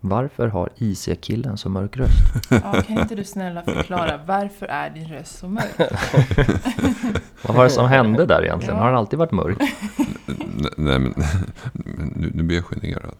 [0.00, 2.50] Varför har IC-killen så mörk röst?
[2.50, 5.76] Ja, kan inte du snälla förklara varför är din röst så mörk?
[7.42, 8.76] Vad var det som hände där egentligen?
[8.76, 8.82] Ja.
[8.82, 9.58] Har den alltid varit mörk?
[10.76, 11.14] Nej men,
[12.16, 13.14] nu, nu blir jag generad.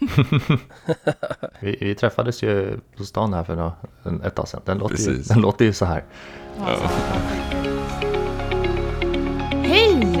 [1.60, 3.72] Vi, vi träffades ju på stan här för
[4.24, 4.60] ett tag sedan.
[4.64, 6.04] Den låter, ju, den låter ju så här.
[6.58, 6.76] Ja.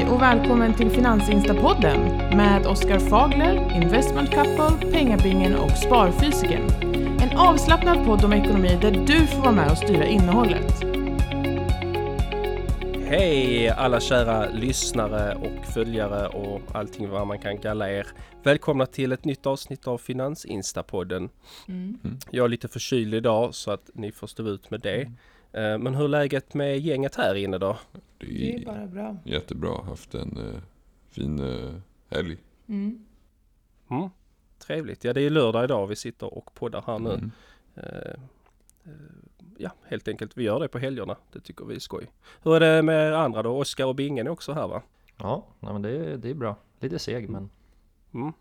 [0.04, 2.00] Hej och välkommen till Finansinstapodden
[2.36, 6.70] med Oskar Fagler, Investment Couple, Pengabingen och Sparfysiken.
[7.22, 10.72] En avslappnad podd om ekonomi där du får vara med och styra innehållet.
[13.06, 18.06] Hej alla kära lyssnare och följare och allting vad man kan kalla er.
[18.42, 21.28] Välkomna till ett nytt avsnitt av Finansinstapodden.
[21.68, 21.98] Mm.
[22.30, 25.10] Jag är lite förkyld idag så att ni får stå ut med det.
[25.54, 27.78] Eh, Men hur är läget med gänget här inne då?
[27.92, 29.16] Det Det är är bara bra.
[29.24, 29.82] jättebra.
[29.82, 30.60] Haft en eh,
[31.10, 31.74] fin eh,
[32.10, 32.36] helg.
[32.66, 33.04] Mm.
[33.90, 34.08] Mm,
[34.58, 35.04] trevligt.
[35.04, 37.10] Ja det är lördag idag vi sitter och poddar här nu.
[37.14, 37.30] Mm.
[37.74, 38.14] Eh,
[39.58, 41.16] Ja helt enkelt, vi gör det på helgerna.
[41.32, 42.10] Det tycker vi är skoj.
[42.42, 43.58] Hur är det med er andra då?
[43.58, 44.82] Oskar och Bingen är också här va?
[45.16, 46.56] Ja, nej, men det, är- det är bra.
[46.80, 47.50] Lite seg men
[48.14, 48.32] Mm.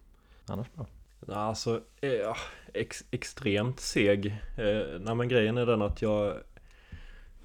[0.45, 0.86] annars bra.
[1.36, 2.36] Alltså, ja,
[2.73, 4.25] ex, extremt seg.
[4.58, 6.38] Eh, nej men grejen är den att Jag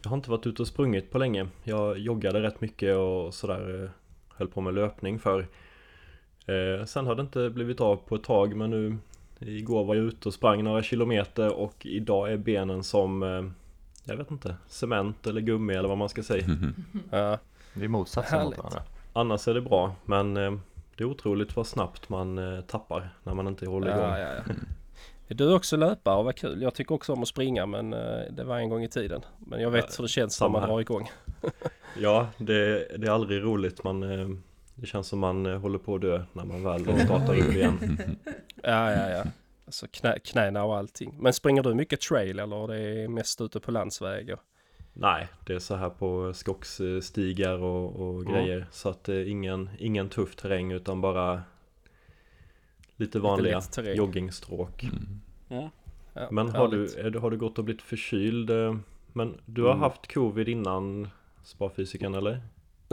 [0.09, 1.47] har inte varit ute och sprungit på länge.
[1.65, 3.91] Jag joggade rätt mycket och sådär eh,
[4.37, 5.41] Höll på med löpning för
[6.47, 8.97] eh, Sen har det inte blivit av på ett tag men nu
[9.41, 13.45] Igår var jag ute och sprang några kilometer och idag är benen som eh,
[14.05, 16.45] Jag vet inte, cement eller gummi eller vad man ska säga.
[17.11, 17.39] Ja.
[17.75, 18.83] Det är motsatsen mot varandra.
[19.13, 20.53] Annars är det bra men eh,
[20.97, 24.03] Det är otroligt vad snabbt man eh, tappar när man inte håller igång.
[24.03, 24.55] Ja, ja, ja.
[25.31, 26.23] Är du också löpare?
[26.23, 26.63] Vad kul.
[26.63, 29.25] Jag tycker också om att springa men eh, det var en gång i tiden.
[29.39, 30.69] Men jag vet Ja, hur det känns när samma man här.
[30.69, 31.11] drar igång.
[32.01, 33.85] Ja, det, det är aldrig roligt.
[33.85, 34.29] Man, eh,
[34.75, 37.99] det känns som man eh, håller på att dö när man väl startar upp igen.
[38.63, 39.25] Ja, ja, ja.
[39.67, 41.15] Alltså knä, knäna och allting.
[41.19, 44.39] Men springer du mycket trail eller det är mest ute på landsvägar?
[44.93, 48.33] Nej, det är så här på skogsstigar och, och Mm.
[48.33, 48.67] grejer.
[48.71, 51.43] Så att det är ingen, ingen tuff terräng utan bara
[52.99, 53.97] lite vanliga terräng.
[53.97, 54.83] joggingstråk.
[54.83, 55.21] Mm.
[55.49, 55.71] Ja.
[56.15, 58.51] ja Men har du, är har du gått och blivit förkyld?
[58.51, 58.77] eh,
[59.13, 59.81] Men du har Mm.
[59.81, 61.09] haft covid innan
[61.45, 62.31] sparfysiken eller?
[62.31, 62.41] Nej,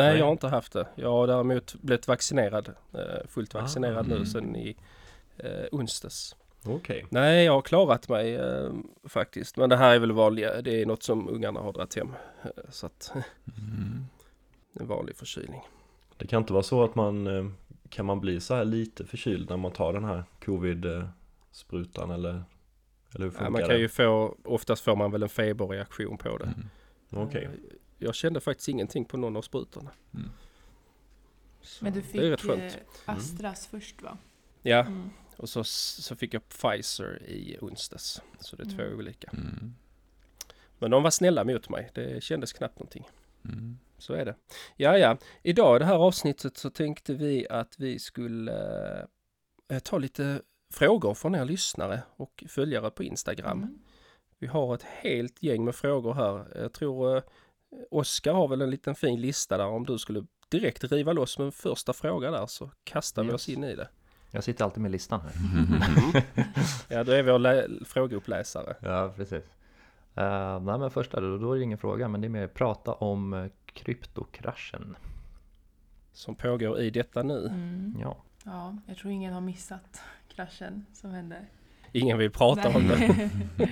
[0.10, 0.18] Nej.
[0.18, 0.88] jag har inte haft det.
[0.96, 2.70] Jag har däremot blivit vaccinerad.
[2.94, 4.26] eh, Fullt vaccinerad nu mm.
[4.26, 4.76] sen i
[5.38, 6.36] eh, onsdags.
[6.68, 7.06] Okej.
[7.10, 8.70] Nej, jag har klarat mig eh,
[9.04, 9.58] faktiskt.
[9.58, 10.62] Men det här är väl vanliga.
[10.62, 12.10] Det är något som ungarna har dragit hem.
[12.44, 13.12] Eh, så att
[13.58, 14.06] Mm.
[14.80, 15.62] en vanlig förkylning.
[16.18, 17.46] Det kan inte vara så att man eh,
[17.95, 22.44] Kan man bli så här lite förkyld när man tar den här covid-sprutan eller?
[23.16, 23.78] Eller hur funkar Ja, man kan det?
[23.78, 26.45] ju få, oftast får man väl en feberreaktion på det.
[26.45, 27.28] Mm.
[27.28, 27.44] Okej.
[27.44, 27.51] Eh,
[27.97, 29.91] Jag kände faktiskt ingenting på någon av sprutorna.
[30.13, 30.29] Mm.
[31.81, 32.78] Men du det är rätt fick eh, skönt.
[33.06, 34.17] Astras först va?
[34.62, 35.09] Ja, Mm.
[35.38, 38.22] och så, så fick jag Pfizer i onsdags.
[38.39, 38.97] Så det är två Mm.
[38.97, 39.29] olika.
[39.33, 39.73] Mm.
[40.79, 41.91] Men de var snälla mot mig.
[41.94, 43.07] Det kändes knappt någonting.
[43.45, 43.77] Mm.
[43.97, 44.35] Så är det.
[44.75, 45.17] Ja, ja.
[45.44, 48.53] Idag i det här avsnittet så tänkte vi att vi skulle
[49.69, 50.41] eh, ta lite
[50.73, 53.57] frågor från er lyssnare och följare på Instagram.
[53.57, 53.79] Mm.
[54.39, 56.45] Vi har ett helt gäng med frågor här.
[56.61, 57.23] Jag tror eh,
[57.91, 59.67] Oskar har väl en liten fin lista där.
[59.67, 63.35] Om du skulle direkt riva loss med en första fråga där så kastar vi Yes.
[63.35, 63.88] oss in i det.
[64.31, 65.31] Jag sitter alltid med listan här.
[66.89, 68.75] Ja, då är lä- frågeuppläsare.
[68.79, 69.44] Ja, precis.
[70.17, 72.94] Uh, nej men första då, då är det ingen fråga men det är mer prata
[72.94, 73.45] om eh,
[73.75, 74.96] kryptokraschen.
[76.13, 77.47] Som pågår i detta nu.
[77.47, 77.96] Mm.
[78.02, 78.18] Ja.
[78.46, 81.46] Ja, jag tror ingen har missat kraschen som hände.
[81.91, 82.97] Ingen vill prata om det.
[82.97, 83.31] Nej.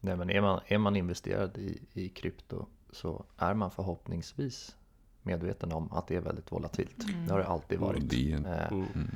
[0.00, 4.76] Nej men är man, är man investerad i, i krypto så är man förhoppningsvis
[5.22, 7.04] medveten om att det är väldigt volatilt.
[7.08, 7.26] Mm.
[7.26, 8.10] Det har det alltid varit.
[8.10, 9.10] det, är en- Eh, Mm.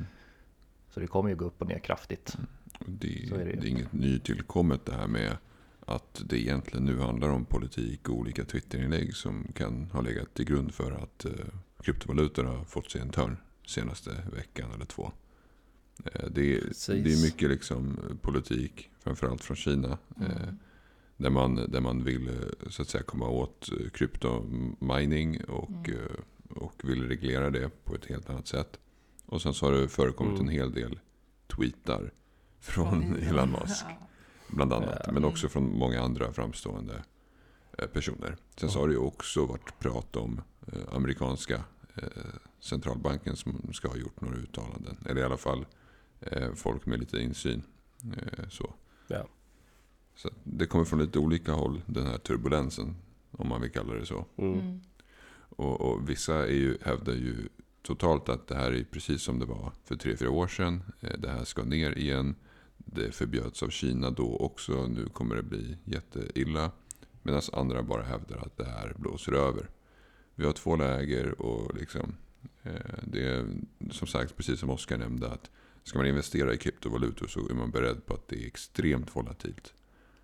[0.91, 2.37] Så det kommer ju gå upp och ner kraftigt.
[2.87, 5.37] Det, Så är det det är inget nytillkommet det här med
[5.91, 10.45] att det egentligen nu handlar om politik och olika Twitterinlägg som kan ha legat till
[10.45, 11.33] grund för att eh,
[11.83, 13.37] kryptovalutor har fått sig en törn
[13.67, 15.12] senaste veckan eller två.
[16.05, 17.05] Eh, det, är, Precis.
[17.05, 19.98] det är mycket liksom politik, framförallt från Kina.
[20.21, 20.57] Eh, Mm.
[21.16, 22.31] där, man, där man vill
[22.69, 26.01] så att säga komma åt kryptomining och, Mm.
[26.51, 28.78] och vill reglera det på ett helt annat sätt.
[29.27, 30.48] Och sen så har det förekommit Mm.
[30.48, 30.98] en hel del
[31.57, 32.13] tweetar
[32.60, 33.16] från.
[33.16, 33.84] Elon Musk.
[33.89, 34.07] Ja.
[34.53, 35.13] Bland annat.
[35.13, 37.03] Men också från många andra framstående
[37.79, 38.37] eh, personer.
[38.57, 41.65] Sen så har det ju också varit prat om eh, amerikanska
[41.95, 42.09] eh,
[42.61, 44.97] centralbanken som ska ha gjort några uttalanden.
[45.07, 45.67] Eller i alla fall
[46.55, 47.63] folk med lite insyn.
[48.49, 48.75] Så.
[49.09, 49.27] Ja.
[50.15, 52.97] så det kommer från lite olika håll, den här turbulensen.
[53.31, 54.27] Om man vill kalla det så.
[54.37, 54.61] Mm.
[54.61, 54.81] Mm.
[55.57, 57.49] Och, och vissa är ju, hävdar ju
[57.83, 60.83] totalt att det här är precis som det var för tre fyra år sedan.
[61.19, 62.35] Det här ska ner igen.
[62.84, 64.86] Det förbjöds av Kina då också.
[64.86, 66.71] Nu kommer det bli jätteilla.
[67.22, 69.71] Medan andra bara hävdar att det här blåser över.
[70.34, 72.16] Vi har två läger och liksom,
[72.62, 72.72] eh,
[73.03, 73.47] det är
[73.91, 75.50] som sagt precis som Oskar nämnde att
[75.82, 79.74] ska man investera i kryptovalutor så är man beredd på att det är extremt volatilt.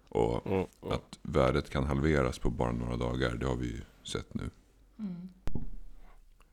[0.08, 0.92] Och Mm, mm.
[0.94, 4.50] att värdet kan halveras på bara några dagar, det har vi ju sett nu.
[4.98, 5.28] Mm.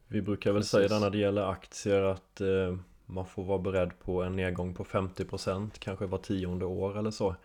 [0.08, 0.72] Vi brukar väl Precis.
[0.72, 2.78] säga det när det gäller aktier att eh,
[3.14, 7.36] man får vara beredd på en nedgång på 50% kanske var tionde år eller så.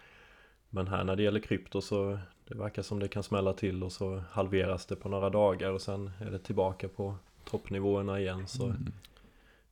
[0.70, 2.18] Men här när det gäller krypto så
[2.48, 5.80] det verkar som det kan smälla till och så halveras det på några dagar och
[5.82, 8.46] sen är det tillbaka på toppnivåerna igen.
[8.46, 8.92] Så Mm.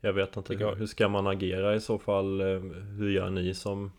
[0.00, 2.40] jag vet inte, går- hur, hur ska man agera i så fall?
[2.40, 2.46] Eh,
[2.98, 3.92] Hur gör ni som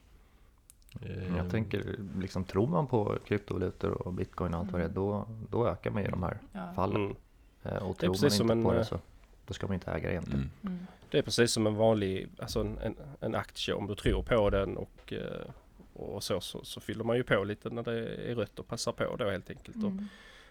[1.02, 4.90] eh, Jag tänker, liksom, tror man på kryptovalutor och bitcoin och allt vad det är,
[4.90, 6.38] då, då ökar man ju de här
[6.76, 7.02] fallen.
[7.02, 7.16] Mm.
[7.64, 9.00] Eh, Och tror man inte en, på eh, det så
[9.48, 10.50] då ska man inte äga det egentligen.
[10.62, 10.88] Mm.
[11.12, 13.74] Det är precis som en vanlig, alltså en, en, en aktie.
[13.74, 15.50] Om du tror på den och, eh,
[15.94, 18.92] och så, så, så fyller man ju på lite när det är rött och passar
[18.92, 19.78] på då helt enkelt.
[19.78, 20.08] Och Mm.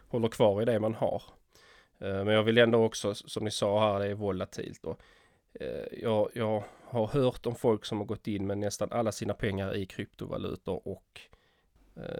[0.09, 1.23] håller kvar i det man har.
[1.99, 4.85] Eh, Men jag vill ändå också, som ni sa här, det är volatilt.
[4.85, 5.01] Och,
[5.61, 9.35] eh, jag, jag har hört om folk som har gått in med nästan alla sina
[9.35, 11.21] pengar i kryptovalutor och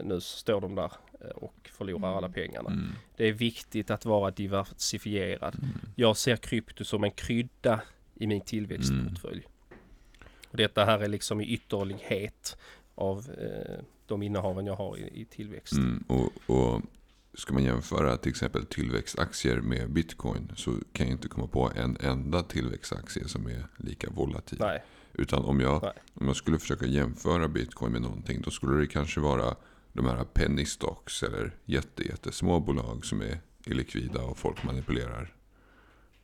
[0.03, 0.93] nu så står de där
[1.35, 2.17] och förlorar Mm.
[2.17, 2.71] alla pengarna.
[2.71, 2.85] Mm.
[3.17, 5.55] Det är viktigt att vara diversifierad.
[5.59, 5.71] Mm.
[5.97, 7.81] Jag ser krypto som en krydda
[8.17, 9.47] i min tillväxtportfölj.
[10.51, 12.57] Och detta här är liksom i ytterlighet
[12.95, 15.73] av eh, de innehaven jag har i, i tillväxt.
[15.73, 16.05] Mm.
[16.07, 16.83] Och, och
[17.35, 21.97] ska man jämföra till exempel tillväxtaktier med bitcoin så kan jag inte komma på en
[22.01, 24.59] enda tillväxtaktie som är lika volatil.
[24.61, 24.83] Nej,
[25.19, 25.93] Utan om jag, Nej.
[26.15, 29.57] om jag skulle försöka jämföra bitcoin med någonting då skulle det kanske vara
[29.93, 35.35] de här penny stocks eller jätte, jättesmå bolag som är illikvida och folk manipulerar.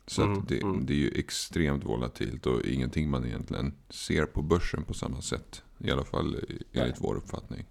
[0.06, 0.86] Så Mm, att det, mm.
[0.86, 5.62] det är ju extremt volatilt och ingenting man egentligen ser på börsen på samma sätt.
[5.78, 6.36] I alla fall
[6.72, 7.64] enligt vår uppfattning.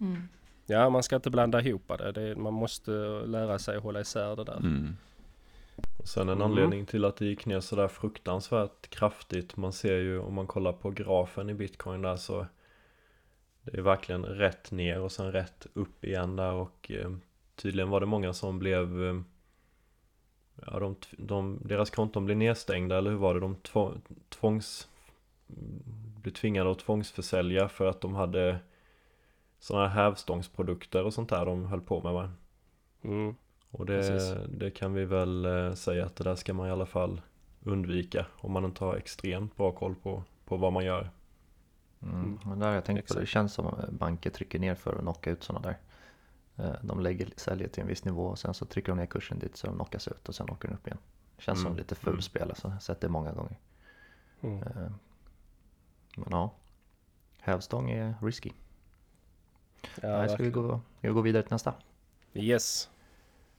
[0.00, 0.22] Mm.
[0.66, 2.12] ja man ska inte blanda ihop det.
[2.12, 2.90] det är, man måste
[3.26, 4.56] lära sig att hålla isär det där.
[4.56, 4.96] Mm.
[5.98, 6.50] Och sen en Mm.
[6.50, 10.72] anledning till att det gick ner sådär fruktansvärt kraftigt Man ser ju om man kollar
[10.72, 12.46] på grafen i bitcoin där så
[13.62, 17.10] Det är verkligen rätt ner och sen rätt upp igen där och eh,
[17.56, 19.20] Tydligen var det många som blev eh,
[20.66, 23.40] Ja de, de, deras konton blev nedstängda eller hur var det?
[23.40, 23.92] De två,
[24.28, 24.88] tvångs
[26.22, 28.58] Blev tvingade att tvångsförsälja för att de hade
[29.58, 32.30] Sådana här hävstångsprodukter och sånt där de höll på med va?
[33.02, 33.34] Mm.
[33.70, 36.86] Och det, det kan vi väl eh, säga att det där ska man i alla
[36.86, 37.20] fall
[37.62, 41.10] undvika om man inte har extremt bra koll på, på vad man gör.
[42.02, 42.38] Mm.
[42.50, 43.32] Och där har jag tänkt på, det Exakt.
[43.32, 45.76] känns som att banker trycker ner för att knocka ut sådana där.
[46.58, 49.38] Eh, De lägger, säljer till en viss nivå och sen så trycker de ner kursen
[49.38, 50.98] dit så de knockas ut och sen åker den upp igen.
[51.38, 51.78] Känns som Mm.
[51.78, 53.58] lite fulspel alltså, jag har sett det många gånger.
[54.40, 54.62] Mm.
[54.62, 54.90] Eh,
[56.16, 56.50] Men ja,
[57.40, 58.50] hävstång är risky.
[60.02, 60.68] Ja, Nej, ska, vi gå,
[60.98, 61.74] ska vi gå vidare till nästa?
[62.34, 62.90] Yes.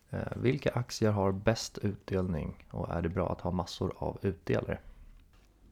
[0.09, 4.79] Eh, Vilka aktier har bäst utdelning och är det bra att ha massor av utdelare?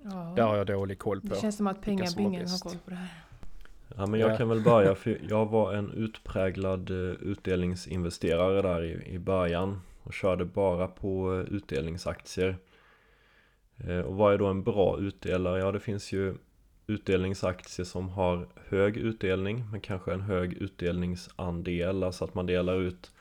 [0.02, 0.34] Ja.
[0.36, 1.28] Det har jag dålig koll på.
[1.28, 3.24] Det känns som att som pengabingen har koll på det här.
[3.98, 4.38] Ja men jag Ja.
[4.38, 10.14] kan väl börja för jag var en utpräglad eh, utdelningsinvesterare där i, i början och
[10.14, 12.56] körde bara på eh, utdelningsaktier.
[13.88, 15.60] Eh, Och vad är då en bra utdelare?
[15.60, 16.36] Ja det finns ju
[16.88, 23.12] utdelningsaktier som har hög utdelning men kanske en hög utdelningsandel, alltså att man delar ut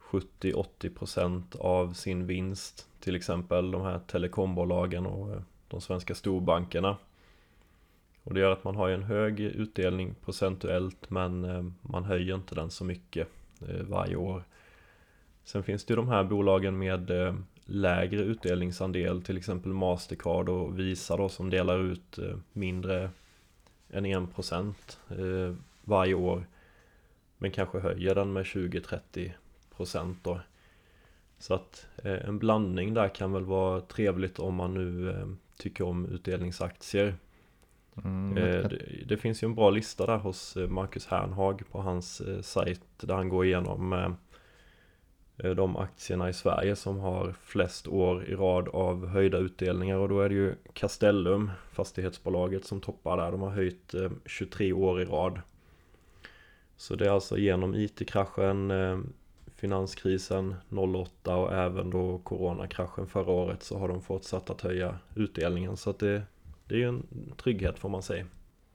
[0.00, 6.96] 70-80% av sin vinst till exempel de här telekombolagen och de svenska storbankerna.
[8.24, 12.54] Och det gör att man har en hög utdelning procentuellt men eh, man höjer inte
[12.54, 13.28] den så mycket
[13.68, 14.44] eh, varje år.
[15.44, 20.78] Sen finns det ju de här bolagen med eh, lägre utdelningsandel, till exempel Mastercard och
[20.78, 22.18] Visa då som delar ut
[22.52, 23.10] mindre
[23.90, 24.74] än 1%
[25.84, 26.46] varje år.
[27.38, 30.40] Men kanske höjer den med 20-30% då.
[31.38, 35.14] Så att en blandning där kan väl vara trevligt om man nu
[35.56, 37.14] tycker om utdelningsaktier.
[38.04, 41.80] Mm, Eh, det, det finns ju en bra lista där hos eh, Marcus Hernhag på
[41.80, 44.10] hans eh, sajt där han går igenom eh,
[45.46, 50.08] eh, de aktierna i Sverige som har flest år i rad av höjda utdelningar och
[50.08, 53.32] då är det ju Castellum, fastighetsbolaget som toppar där.
[53.32, 55.40] De har höjt eh, 23 år i rad.
[56.76, 58.98] Så det är alltså genom IT-kraschen, eh,
[59.56, 65.76] finanskrisen 08 och även då coronakraschen förra året så har de fortsatt att höja utdelningen.
[65.76, 66.22] Så att det,
[66.74, 68.26] det är ju en trygghet får man säga.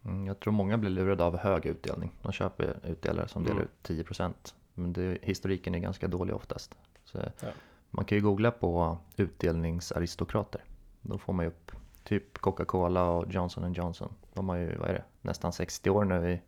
[0.06, 2.12] Mm, Jag tror många blir lurade av hög utdelning.
[2.22, 3.66] De köper utdelare som delar Mm.
[3.66, 4.54] ut 10%.
[4.74, 6.78] Men det, historiken är ganska dålig oftast.
[7.06, 7.48] Så Ja.
[7.92, 10.62] Man kan ju googla på utdelningsaristokrater.
[11.02, 11.72] Då får man ju upp
[12.04, 14.14] typ Coca-Cola och Johnson Johnson.
[14.34, 16.42] De har ju, vad är det, nästan 60 år nu i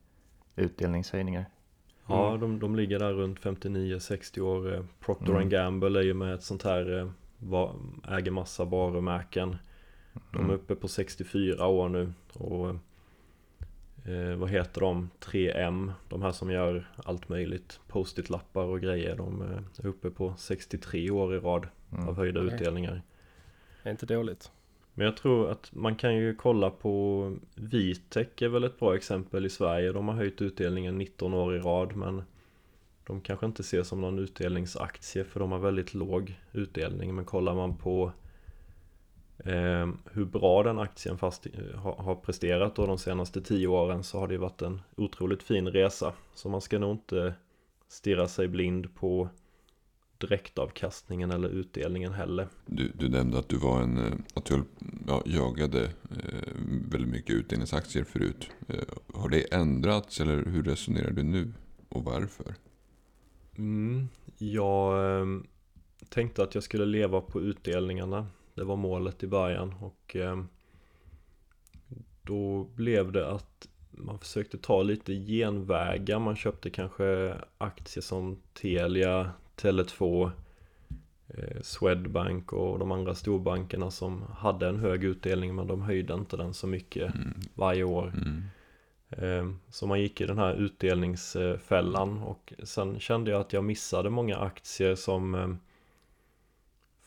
[0.55, 1.45] utdelningshöjningar.
[2.07, 2.39] Ja, Mm.
[2.41, 4.75] de, de ligger där runt 59-60 år.
[4.75, 5.49] Eh, Procter Mm.
[5.49, 9.55] Gamble är ju med ett sånt här, eh, äger massa varumärken.
[10.13, 10.55] De är Mm.
[10.55, 12.13] uppe på 64 år nu.
[12.33, 12.69] Och
[14.11, 15.09] eh, vad heter de?
[15.19, 17.79] 3M, de här som gör allt möjligt.
[17.87, 19.15] Post-it-lappar och grejer.
[19.15, 22.07] De eh, är uppe på 63 år i rad Mm.
[22.09, 22.53] av höjda Okej.
[22.55, 23.01] utdelningar.
[23.83, 24.51] Det är inte dåligt.
[24.93, 29.45] Men jag tror att man kan ju kolla på Vitec är väl ett bra exempel
[29.45, 29.91] i Sverige.
[29.91, 32.23] De har höjt utdelningen 19 år i rad men
[33.07, 37.15] de kanske inte ser som någon utdelningsaktie för de har väldigt låg utdelning.
[37.15, 38.11] Men kollar man på
[39.45, 44.19] eh, hur bra den aktien fast, har, har presterat då de senaste 10 åren så
[44.19, 46.13] har det varit en otroligt fin resa.
[46.33, 47.33] Så man ska nog inte
[47.87, 49.29] stirra sig blind på
[50.17, 52.47] direktavkastningen eller utdelningen heller.
[52.65, 54.63] Du, du nämnde att du var en, eh, att du
[55.07, 56.51] ja, jagade eh,
[56.91, 58.49] väldigt mycket utdelningsaktier förut.
[58.67, 58.75] Eh,
[59.13, 61.53] har det ändrats eller hur resonerar du nu
[61.89, 62.55] och varför?
[63.57, 64.07] Mm,
[64.37, 65.25] jag eh,
[66.09, 68.27] tänkte att jag skulle leva på utdelningarna.
[68.61, 70.43] Det var målet i början och eh,
[72.21, 76.19] då blev det att man försökte ta lite genvägar.
[76.19, 80.31] Man köpte kanske aktier som Telia, Tele2,
[81.27, 86.37] eh, Swedbank och de andra storbankerna som hade en hög utdelning men de höjde inte
[86.37, 87.33] den så mycket Mm.
[87.53, 88.13] varje år.
[88.15, 88.43] Mm.
[89.09, 94.09] Eh, Så man gick i den här utdelningsfällan och sen kände jag att jag missade
[94.09, 95.57] många aktier som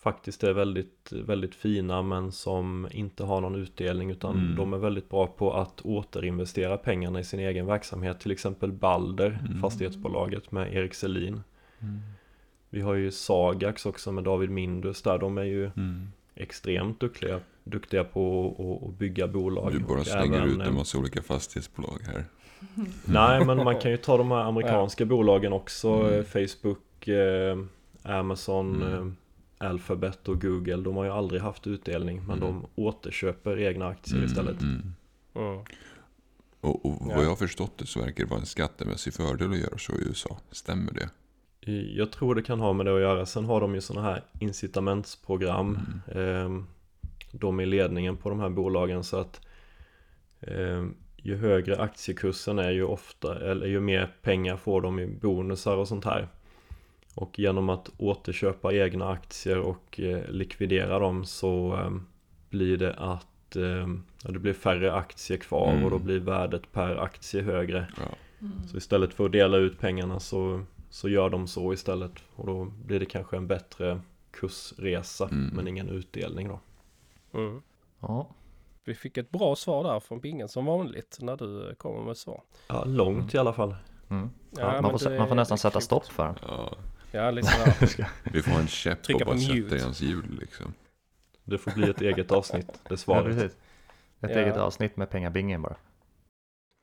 [0.04, 4.56] faktiskt är väldigt, väldigt fina men som inte har någon utdelning utan Mm.
[4.56, 8.20] de är väldigt bra på att återinvestera pengarna i sin egen verksamhet.
[8.20, 9.60] Till exempel Balder, Mm.
[9.60, 11.40] fastighetsbolaget med Erik Selin.
[11.80, 11.98] Mm.
[12.70, 15.18] Vi har ju Sagax också med David Mindus där.
[15.18, 16.08] De är ju Mm.
[16.34, 19.72] extremt duktiga, duktiga på att- bygga bolag.
[19.72, 22.24] Du bara slänger även, ut eh, en massa olika fastighetsbolag här.
[23.04, 25.88] Nej, men man kan ju ta de här amerikanska bolagen också.
[25.88, 26.14] Mm.
[26.14, 27.58] eh, Facebook, eh,
[28.02, 28.92] Amazon, Mm.
[29.08, 29.12] eh,
[29.64, 30.76] Alphabet och Google.
[30.76, 32.40] De har ju aldrig haft utdelning, men Mm.
[32.40, 34.62] de återköper egna aktier istället.
[34.62, 34.94] Mm.
[35.34, 35.58] Mm.
[36.60, 37.14] Och, och Ja.
[37.16, 39.92] vad jag har förstått det så verkar det vara en skattemässig fördel att göra så
[39.92, 40.38] i USA.
[40.50, 41.08] Stämmer det?
[41.96, 43.26] Jag tror det kan ha med det att göra.
[43.26, 45.78] Sen har de ju sådana här incitamentsprogram.
[46.12, 46.56] Mm.
[46.58, 46.64] Eh,
[47.32, 49.40] de i ledningen på de här bolagen så att
[50.40, 50.84] eh,
[51.16, 55.88] ju högre aktiekursen är ju ofta, eller ju mer pengar får de i bonusar och
[55.88, 56.28] sånt här.
[57.14, 61.90] Och genom att återköpa egna aktier och eh, likvidera dem så eh,
[62.50, 63.88] blir det att eh,
[64.24, 65.84] ja, det blir färre aktier kvar Mm.
[65.84, 67.86] och då blir värdet per aktie högre.
[67.96, 68.02] Ja.
[68.70, 72.64] Så istället för att dela ut pengarna så, så gör de så istället och då
[72.64, 75.50] blir det kanske en bättre kursresa Mm.
[75.56, 76.60] men ingen utdelning då.
[77.38, 77.62] Mm.
[78.00, 78.26] Ja,
[78.84, 82.40] Vi fick ett bra svar där från Bingen som vanligt när du kommer med svar.
[82.68, 83.74] Ja, långt i alla fall.
[84.10, 84.30] mm.
[84.50, 86.34] Ja, ja, men man, får, man får nästan sätta stopp för den.
[86.48, 86.72] Ja,
[87.14, 88.08] Ja, sådär.
[88.32, 90.74] vi får en käpp Trycka och på bara sätta i hans hjul liksom.
[91.44, 93.24] Det får bli ett eget avsnitt, det Ja, svaret.
[93.36, 93.56] precis.
[94.20, 94.38] Ett Ja.
[94.40, 95.76] eget avsnitt med pengabingen bara.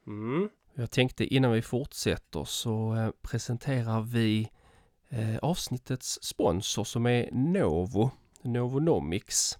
[0.08, 0.50] Mm.
[0.74, 4.50] Jag tänkte innan vi fortsätter så eh, presenterar vi
[5.10, 8.12] eh, avsnittets sponsor som är Novo,
[8.42, 9.58] Novonomics.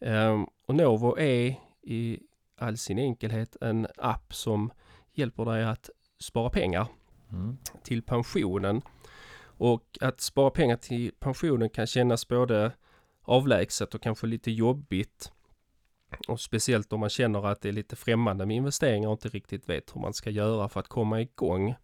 [0.00, 2.20] Ehm, och Novo är i
[2.58, 4.70] all sin enkelhet en app som
[5.12, 6.86] hjälper dig att spara pengar
[7.32, 7.56] Mm.
[7.82, 8.82] till pensionen.
[9.56, 12.72] Och att spara pengar till pensionen kan kännas både
[13.22, 15.32] avlägset och kanske lite jobbigt.
[16.28, 19.68] Och speciellt om man känner att det är lite främmande med investeringar och inte riktigt
[19.68, 21.74] vet hur man ska göra för att komma igång.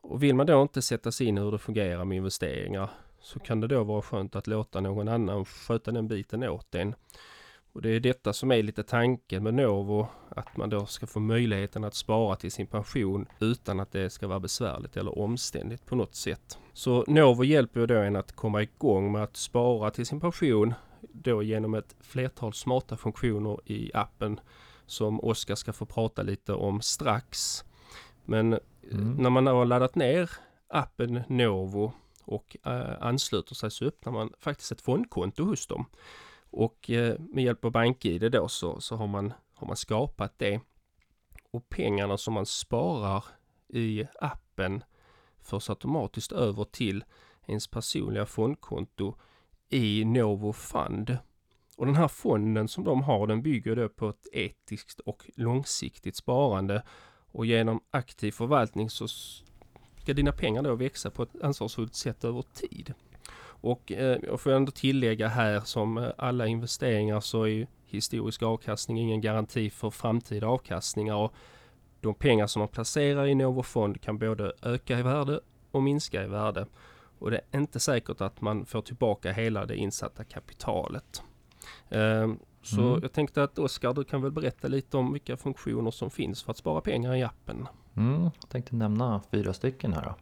[0.00, 3.38] Och vill man då inte sätta sig in i hur det fungerar med investeringar så
[3.38, 6.94] kan det då vara skönt att låta någon annan sköta den biten åt en.
[7.74, 11.20] Och det är detta som är lite tanken med Novo, att man då ska få
[11.20, 15.96] möjligheten att spara till sin pension utan att det ska vara besvärligt eller omständigt på
[15.96, 16.58] något sätt.
[16.72, 20.74] Så Novo hjälper ju då en att komma igång med att spara till sin pension
[21.00, 24.40] då genom ett flertal smarta funktioner i appen
[24.86, 27.64] som Oskar ska få prata lite om strax.
[28.24, 28.58] Men eh,
[28.92, 29.14] Mm.
[29.16, 30.30] när man har laddat ner
[30.68, 31.92] appen Novo
[32.24, 35.86] och eh, ansluter sig så öppnar man faktiskt ett fondkonto hos dem.
[36.56, 40.60] Och eh, med hjälp av BankID då så, så har, man, har man skapat det.
[41.50, 43.24] Och pengarna som man sparar
[43.68, 44.84] i appen
[45.40, 47.04] förs automatiskt över till
[47.46, 49.14] ens personliga fondkonto
[49.68, 51.18] i Novo Fund.
[51.76, 56.16] Och den här fonden som de har den bygger då på ett etiskt och långsiktigt
[56.16, 56.82] sparande
[57.32, 59.08] och genom aktiv förvaltning så
[60.02, 62.94] ska dina pengar då växa på ett ansvarsfullt sätt över tid.
[63.64, 68.42] Och eh, jag får ändå tillägga här som eh, alla investeringar så är ju historisk
[68.42, 71.14] avkastning, ingen garanti för framtida avkastningar.
[71.16, 71.32] Och
[72.00, 75.40] de pengar som man placerar i Novo Fond kan både öka i värde
[75.70, 76.66] och minska i värde.
[77.18, 81.22] Och det är inte säkert att man får tillbaka hela det insatta kapitalet.
[81.90, 82.98] Ehm, Så Mm.
[83.02, 86.50] jag tänkte att Oskar, du kan väl berätta lite om vilka funktioner som finns för
[86.50, 87.66] att spara pengar i appen?
[87.96, 90.14] Mm, jag tänkte nämna fyra stycken här då.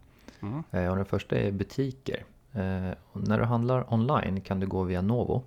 [0.47, 0.63] Mm.
[0.71, 2.25] Eh, Och den första är butiker.
[2.53, 5.43] Eh, när du handlar online kan du gå via Novo.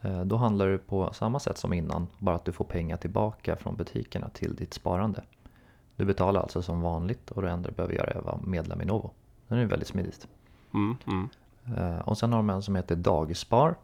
[0.00, 3.56] Eh, då handlar du på samma sätt som innan, bara att du får pengar tillbaka
[3.56, 5.22] från butikerna till ditt sparande.
[5.96, 8.80] Du betalar alltså som vanligt och det enda du behöver göra är att vara medlem
[8.80, 9.10] i Novo.
[9.48, 10.28] Det är väldigt smidigt.
[10.74, 11.28] Mm, mm.
[11.76, 13.74] Eh, Och sen har de en som heter Dagspar.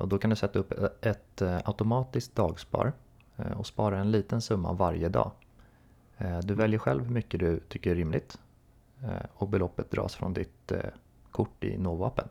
[0.00, 0.72] Och då kan du sätta upp
[1.04, 2.92] ett automatiskt dagspar
[3.56, 5.30] och spara en liten summa varje dag.
[6.42, 8.38] Du väljer själv hur mycket du tycker är rimligt
[9.34, 10.72] och beloppet dras från ditt
[11.32, 12.28] kort i Novo-appen.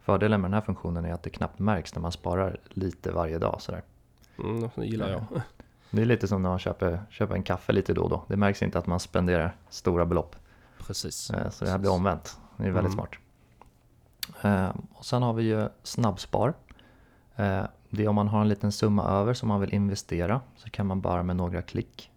[0.00, 3.38] Fördelen med den här funktionen är att det knappt märks när man sparar lite varje
[3.38, 3.56] dag.
[3.60, 3.82] Sådär.
[4.38, 5.24] Mm, det gillar jag.
[5.90, 8.22] Det är lite som när man köper, köper en kaffe lite då och då.
[8.28, 10.36] Det märks inte att man spenderar stora belopp.
[10.86, 11.30] Precis.
[11.30, 12.38] Eh, Så det här blir omvänt.
[12.56, 13.06] Det är väldigt Mm.
[13.06, 13.10] smart.
[14.42, 16.54] Eh, Och sen har vi ju snabbspar.
[17.36, 20.70] Eh, Det är om man har en liten summa över som man vill investera så
[20.70, 22.10] kan man bara med några klick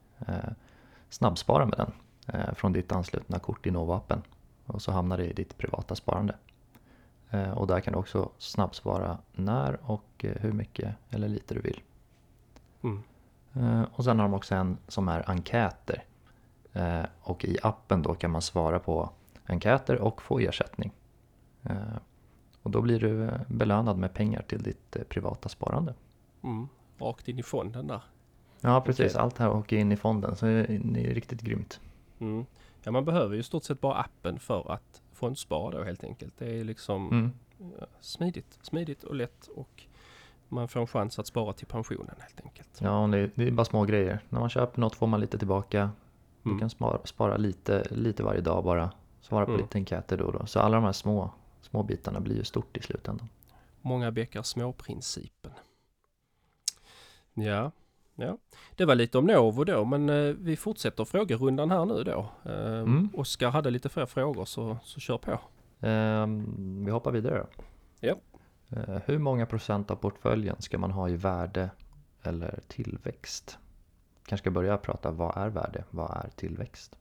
[1.10, 1.92] snabbspara med den
[2.56, 4.22] från ditt anslutna kort i Novo-appen.
[4.72, 6.36] Och så hamnar det i ditt privata sparande.
[7.30, 11.60] Eh, Och där kan du också snabbspara när och eh, hur mycket eller lite du
[11.62, 11.82] vill.
[12.84, 13.04] Mm.
[13.54, 16.04] Eh, Och sen har de också en som är enkäter.
[17.22, 19.10] Och i appen då kan man svara på
[19.46, 20.92] enkäter och få ersättning.
[22.62, 25.94] Och då blir du belönad med pengar till ditt privata sparande.
[26.44, 26.68] Mm.
[26.98, 28.02] Rakt in i fonden där.
[28.62, 31.80] Ja precis, allt här åker in i fonden så det är riktigt grymt.
[32.20, 32.46] Mm.
[32.84, 36.34] Ja, man behöver ju i stort sett bara appen för att fondspara då helt enkelt.
[36.38, 37.32] Det är liksom Mm.
[38.02, 39.84] smidigt, smidigt och lätt och
[40.48, 42.70] man får en chans att spara till pensionen helt enkelt.
[42.82, 44.20] Ja, det, det är bara små grejer.
[44.30, 45.92] När man köper något får man lite tillbaka.
[46.44, 46.60] Du Mm.
[46.60, 48.92] kan spara, spara lite, lite varje dag bara.
[49.22, 49.62] Svara på Mm.
[49.62, 50.46] lite enkäter då och då.
[50.46, 53.30] Så alla de här små, små bitarna blir ju stort i slutändan.
[53.82, 55.52] Många bäckar små-principen.
[57.34, 57.72] Ja,
[58.22, 58.38] ja,
[58.76, 62.30] det var lite om Novo då, men eh, vi fortsätter frågerundan här nu då.
[62.46, 63.10] Eh, Mm.
[63.14, 65.40] Oskar hade lite fler frågor så, så kör på.
[65.88, 67.46] Ehm, vi hoppar vidare.
[68.00, 68.16] Ja.
[68.70, 71.70] Eh, hur många procent av portföljen ska man ha i värde
[72.24, 73.58] eller tillväxt?
[74.26, 76.98] Kanske ska börja prata vad är värde, vad är tillväxt?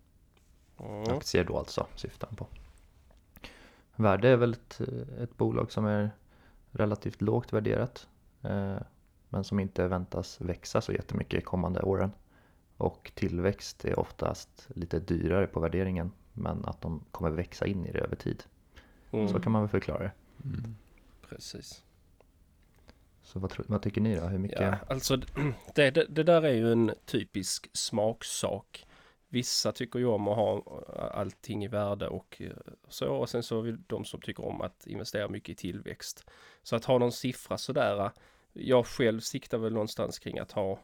[0.80, 1.16] Mm.
[1.16, 2.46] Aktier då alltså, syftar han på.
[3.96, 4.80] Värde är väl ett,
[5.20, 6.10] ett bolag som är
[6.70, 8.08] relativt lågt värderat.
[9.30, 12.12] Men som inte väntas växa så jättemycket i kommande åren.
[12.76, 16.12] Och tillväxt är oftast lite dyrare på värderingen.
[16.32, 18.42] Men att de kommer växa in i det över tid.
[19.10, 19.28] Mm.
[19.28, 20.12] Så kan man väl förklara det.
[20.44, 20.76] Mm.
[21.28, 21.84] Precis.
[23.22, 24.26] Så vad, vad tycker ni då?
[24.26, 24.60] Hur mycket?
[24.60, 25.16] Ja, alltså
[25.74, 28.86] det, det, det där är ju en typisk smaksak.
[29.28, 30.62] Vissa tycker ju om att ha
[31.14, 32.50] allting i värde och eh,
[32.88, 33.14] så.
[33.14, 36.30] Och sen så vill de som tycker om att investera mycket i tillväxt.
[36.62, 38.10] Så att ha någon siffra sådär.
[38.52, 40.78] Jag själv siktar väl någonstans kring att ha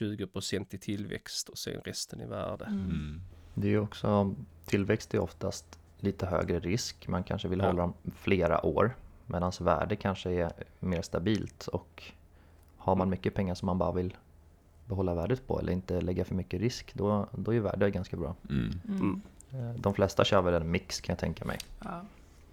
[0.00, 2.64] 20% i tillväxt och sen resten i värde.
[2.64, 3.20] Mm.
[3.54, 4.34] Det är ju också,
[4.66, 7.08] tillväxt är oftast lite högre risk.
[7.08, 7.66] Man kanske vill Ja.
[7.66, 8.96] hålla dem flera år.
[9.26, 11.66] Medan värde kanske är mer stabilt.
[11.66, 12.02] Och
[12.76, 14.16] har man mycket pengar som man bara vill
[14.86, 18.36] behålla värdet på eller inte lägga för mycket risk, då, då är värde ganska bra.
[18.50, 18.80] Mm.
[18.88, 19.22] Mm.
[19.52, 21.58] Eh, De flesta kör väl en mix kan jag tänka mig.
[21.84, 22.04] Ja.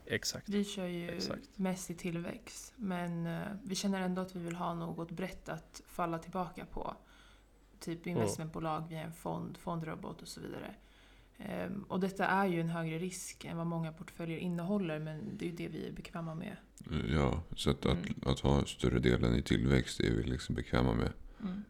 [0.09, 0.49] Exakt.
[0.49, 1.49] Vi kör ju Exakt.
[1.55, 5.81] mest i tillväxt, men eh, vi känner ändå att vi vill ha något brett att
[5.87, 6.95] falla tillbaka på.
[7.79, 10.75] Typ investmentbolag via en fond, fondrobot och så vidare.
[11.37, 15.45] Ehm, och detta är ju en högre risk än vad många portföljer innehåller, men det
[15.45, 16.57] är ju det vi är bekväma med.
[17.09, 18.19] Ja, så att, att, Mm.
[18.25, 21.11] att ha större delen i tillväxt är vi liksom bekväma med.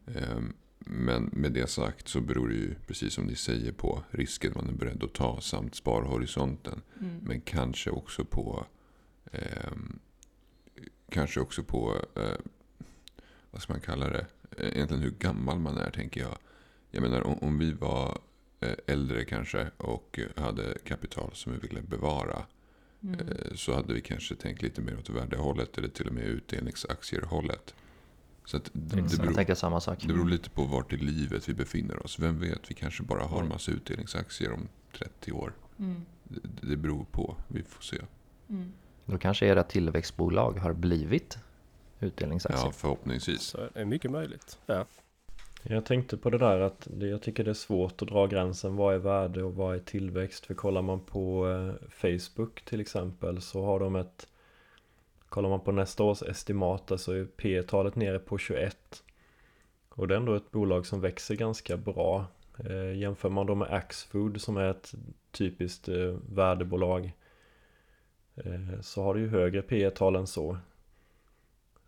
[0.07, 0.53] Mm.
[0.89, 4.69] Men med det sagt så beror det ju, precis som ni säger, på risken man
[4.69, 6.81] är beredd att ta samt sparhorisonten.
[6.99, 7.17] Mm.
[7.23, 8.65] Men kanske också på
[9.31, 9.99] ehm,
[11.09, 12.37] Kanske också på eh,
[13.51, 14.25] Vad ska man kalla det?
[14.57, 16.37] Eh, Egentligen hur gammal man är tänker jag.
[16.91, 18.17] Jag menar om, om vi var
[18.59, 22.45] eh, äldre kanske och hade kapital som vi ville bevara.
[23.03, 23.19] Mm.
[23.19, 27.73] eh, Så hade vi kanske tänkt lite mer åt värdehållet eller till och med utdelningsaktierhållet.
[28.47, 29.97] Så att det, Jag beror, tänker samma sak.
[30.01, 32.19] det beror lite på vart i livet vi befinner oss.
[32.19, 33.49] Vem vet, vi kanske bara har en Mm.
[33.49, 35.53] massa utdelningsaktier om 30 år.
[35.79, 36.05] Mm.
[36.23, 37.97] Det, det beror på, vi får se.
[38.49, 38.71] Mm.
[39.05, 41.37] Då kanske era tillväxtbolag har blivit
[41.99, 42.65] utdelningsaktier.
[42.65, 43.41] Ja, förhoppningsvis.
[43.41, 44.57] Så det är mycket möjligt.
[44.65, 44.85] Ja.
[45.63, 48.75] Jag tänkte på det där att jag tycker det är svårt att dra gränsen.
[48.75, 50.45] Vad är värde och vad är tillväxt?
[50.45, 54.27] För kollar man på eh, Facebook till exempel så har de ett
[55.37, 59.03] Kollar man på nästa års estimat så är P talet nere på 21.
[59.89, 62.25] Och det är ändå ett bolag som växer ganska bra.
[62.57, 64.93] Eh, jämför man då med Axfood som är ett
[65.31, 67.11] typiskt eh, värdebolag
[68.35, 70.57] eh, så har det ju högre P tal än så.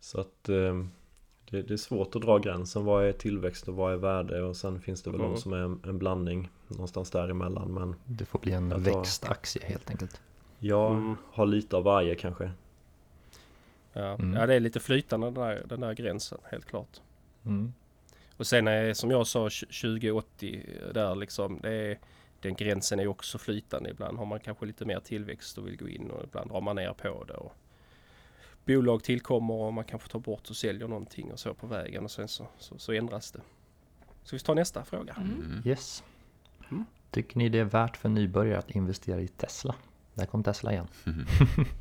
[0.00, 0.84] Så att eh,
[1.50, 2.84] det, det, är svårt att dra gränsen.
[2.84, 4.42] Vad är tillväxt och vad är värde?
[4.42, 5.32] Och sen finns det väl mm.
[5.32, 7.74] de som är en, en, blandning någonstans däremellan.
[7.74, 10.20] Men det får bli en växtaktie helt enkelt.
[10.58, 11.16] Ja, mm.
[11.32, 12.50] har lite av varje kanske.
[14.00, 14.34] Ja, mm.
[14.34, 17.00] ja det är lite flytande den där, den där gränsen, helt klart.
[17.44, 17.72] Mm.
[18.36, 21.98] Och sen är som jag sa 2080 där liksom, det är,
[22.40, 23.90] den gränsen är också flytande.
[23.90, 26.76] Ibland har man kanske lite mer tillväxt och vill gå in och ibland drar man
[26.76, 27.34] ner på det.
[27.34, 27.52] Och
[28.64, 32.10] bolag tillkommer och man kanske tar bort och säljer någonting och så på vägen och
[32.10, 33.40] sen så, så, så ändras det.
[34.22, 35.14] Så vi tar nästa fråga.
[35.14, 35.32] Mm.
[35.32, 35.62] mm.
[35.64, 36.04] Yes.
[36.70, 36.84] Mm.
[37.10, 39.74] Tycker ni det är värt för nybörjare att investera i Tesla?
[40.14, 40.88] Där kom Tesla igen.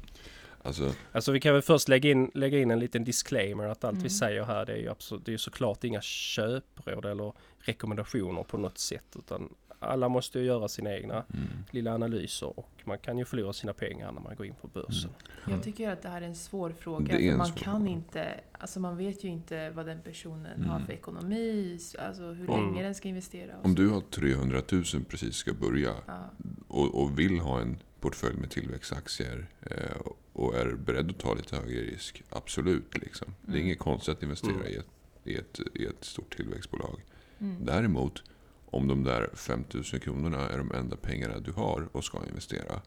[0.64, 3.94] Alltså, alltså vi kan väl först lägga in, lägga in en liten disclaimer att allt
[3.94, 4.04] mm.
[4.04, 8.58] vi säger här det är ju absolut, det är såklart inga köpråd eller rekommendationer på
[8.58, 11.48] något sätt utan alla måste ju göra sina egna mm.
[11.72, 15.10] lilla analyser och man kan ju förlora sina pengar när man går in på börsen.
[15.46, 15.56] Mm.
[15.56, 17.18] Jag tycker att det här är en svår fråga.
[17.18, 17.92] För man svår kan fråga.
[17.92, 20.70] inte, alltså man vet ju inte vad den personen mm.
[20.70, 23.54] har för ekonomi, alltså hur om, länge den ska investera.
[23.64, 26.30] Om du har 300 000 precis ska börja ja.
[26.68, 30.02] och, och vill ha en portfölj med tillväxtaktier eh,
[30.34, 32.98] och är beredd att ta lite högre risk, absolut.
[32.98, 33.28] Liksom.
[33.28, 33.38] Mm.
[33.42, 33.66] Det är mm.
[33.66, 34.68] inget konstigt att investera mm.
[34.68, 34.88] i, ett,
[35.24, 37.02] i, ett, i ett stort tillväxtbolag.
[37.40, 37.66] Mm.
[37.66, 38.24] Däremot,
[38.66, 42.82] om de där 5000 kronorna är de enda pengarna du har och ska investera,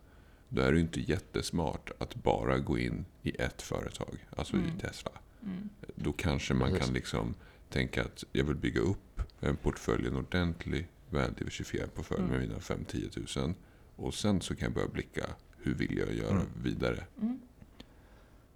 [0.48, 4.68] då är det inte jättesmart att bara gå in i ett företag, alltså mm.
[4.68, 5.10] i Tesla.
[5.42, 5.68] Mm.
[5.94, 7.34] Då kanske man kan liksom
[7.70, 12.30] tänka att jag vill bygga upp en portfölj, en ordentlig väldiversifierad portfölj mm.
[12.30, 13.54] med mina 5-10 000.
[14.02, 15.26] Och sen så kan jag börja blicka,
[15.58, 16.46] hur vill jag göra mm.
[16.62, 17.04] vidare?
[17.20, 17.40] Mm.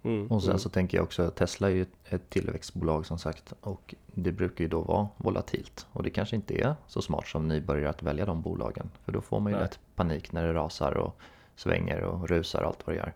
[0.03, 0.27] Mm.
[0.27, 3.95] Och sen så tänker jag också att Tesla är ju ett tillväxtbolag som sagt och
[4.05, 7.89] det brukar ju då vara volatilt och det kanske inte är så smart som nybörjare
[7.89, 9.65] att välja de bolagen för då får man ju Nej.
[9.65, 11.19] lätt panik när det rasar och
[11.55, 13.13] svänger och rusar och allt vad det gör.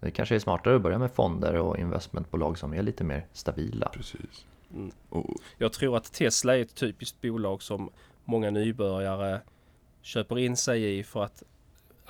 [0.00, 3.88] Det kanske är smartare att börja med fonder och investmentbolag som är lite mer stabila.
[3.88, 4.46] Precis.
[4.74, 4.90] Mm.
[5.58, 7.90] Jag tror att Tesla är ett typiskt bolag som
[8.24, 9.40] många nybörjare
[10.02, 11.42] köper in sig i för att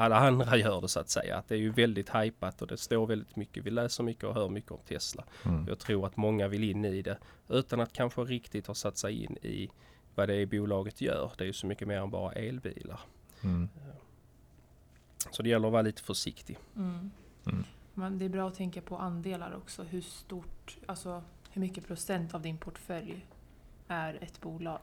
[0.01, 1.37] alla andra gör det så att säga.
[1.37, 3.65] Att det är ju väldigt hypat och det står väldigt mycket.
[3.65, 5.25] Vi läser mycket och hör mycket om Tesla.
[5.45, 5.67] Mm.
[5.69, 9.25] Jag tror att många vill in i det utan att kanske riktigt ha satt sig
[9.25, 9.71] in i
[10.15, 11.33] vad det är bolaget gör.
[11.39, 13.01] Det är ju så mycket mer än bara elbilar.
[13.45, 13.69] Mm.
[15.31, 16.59] Så det gäller att vara lite försiktig.
[16.77, 17.11] Mm.
[17.47, 17.65] mm.
[17.95, 19.83] Men det är bra att tänka på andelar också.
[19.83, 23.27] Hur stort, alltså hur mycket procent av din portfölj
[23.89, 24.81] är ett bolag?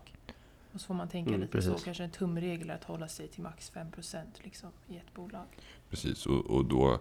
[0.76, 1.72] Och så får man tänka mm, lite precis.
[1.72, 5.46] så, kanske en tumregel att hålla sig till max 5% liksom, i ett bolag.
[5.90, 7.00] Precis, och, och då,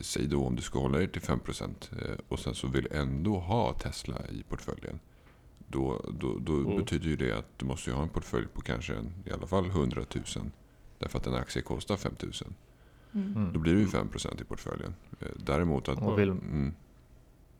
[0.00, 3.38] säg då om du ska hålla dig till 5% eh, och sen så vill ändå
[3.38, 5.00] ha Tesla i portföljen.
[5.68, 6.76] Då, då, då mm.
[6.76, 9.66] betyder ju det att du måste ha en portfölj på kanske en, i alla fall
[9.66, 10.24] 100 000.
[10.98, 12.32] Därför att en aktie kostar 5 000.
[13.12, 13.52] Mm.
[13.52, 14.94] Då blir det ju 5% i portföljen.
[15.20, 16.02] Eh, däremot att...
[16.02, 16.74] Och vill, mm.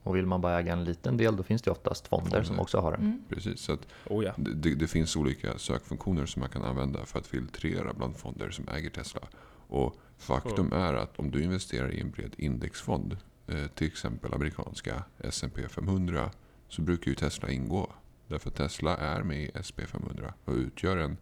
[0.03, 2.43] Och vill man bara äga en liten del då finns det oftast fonder, fonder.
[2.43, 3.01] som också har den.
[3.01, 3.23] Mm.
[3.29, 4.33] Precis, så oh ja.
[4.37, 8.69] det, det, finns olika sökfunktioner som man kan använda för att filtrera bland fonder som
[8.69, 9.21] äger Tesla.
[9.69, 10.79] Och faktum mm.
[10.79, 16.31] är att om du investerar i en bred indexfond, eh, till exempel amerikanska S&P 500,
[16.69, 17.93] så brukar ju Tesla ingå.
[18.29, 21.17] Därför att Tesla är med i SP 500 och utgör en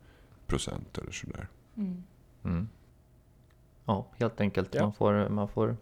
[0.46, 1.48] procent eller sådär.
[1.76, 2.02] Mm.
[2.44, 2.68] Mm.
[3.84, 4.74] Ja, helt enkelt.
[4.74, 4.82] Ja.
[4.82, 5.76] Man, får, man får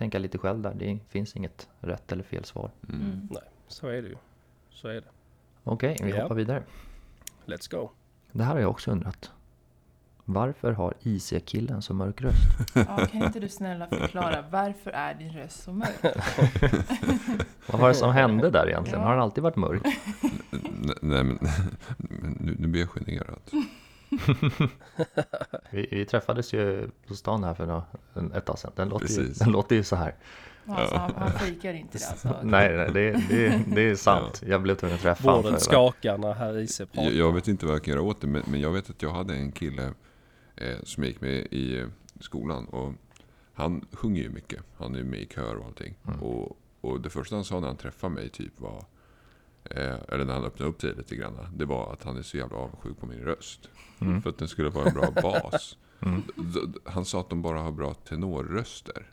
[0.00, 0.74] tänka lite själv där.
[0.74, 2.70] Det finns inget rätt eller fel svar.
[2.88, 3.00] Mm.
[3.00, 3.28] mm.
[3.30, 4.16] Nej, så är det ju.
[4.70, 5.08] Så är det.
[5.64, 6.22] Okej, okay, vi ja.
[6.22, 6.62] hoppar vidare.
[7.46, 7.90] Let's go.
[8.32, 9.30] Det här har jag också undrat.
[10.24, 12.74] Varför har IC-killen så mörk röst?
[12.74, 16.02] Ja, kan inte du snälla förklara, varför är din röst så mörk?
[17.66, 19.00] Vad var det som hände där egentligen?
[19.00, 19.06] Ja.
[19.06, 19.82] Har han alltid varit mörk?
[21.02, 21.38] Nej, men
[22.40, 23.40] nu, nu blir jag generad.
[25.70, 27.82] vi, vi, träffades ju på stan här för
[28.34, 28.72] ett tag sedan.
[28.76, 30.14] Den låter, ju, den låter ju så här.
[30.66, 32.28] Alltså, han, han fejkar inte det alltså?
[32.42, 34.42] nej, nej det, det, det är sant.
[34.46, 35.42] Jag blev tvungen att träffa honom.
[35.42, 37.02] Bordet skakar när herr IC pratar.
[37.02, 39.02] Jag, jag vet inte vad jag kan göra åt det, men, men jag vet att
[39.02, 39.92] jag hade en kille
[40.56, 41.86] eh, som gick med i eh,
[42.20, 42.66] skolan.
[42.66, 42.92] Och
[43.54, 44.62] han sjunger ju mycket.
[44.76, 45.94] Han är med i kör och allting.
[46.06, 46.22] Mm.
[46.22, 48.84] Och, och det första han sa när han träffade mig typ var
[49.64, 51.34] Eh, eller när han öppnade upp sig lite grann.
[51.54, 53.68] Det var att han är så jävla avundsjuk på min röst.
[54.00, 54.22] Mm.
[54.22, 55.76] För att den skulle vara en bra bas.
[56.02, 56.22] Mm.
[56.84, 59.06] Han sa att de bara har bra tenorröster.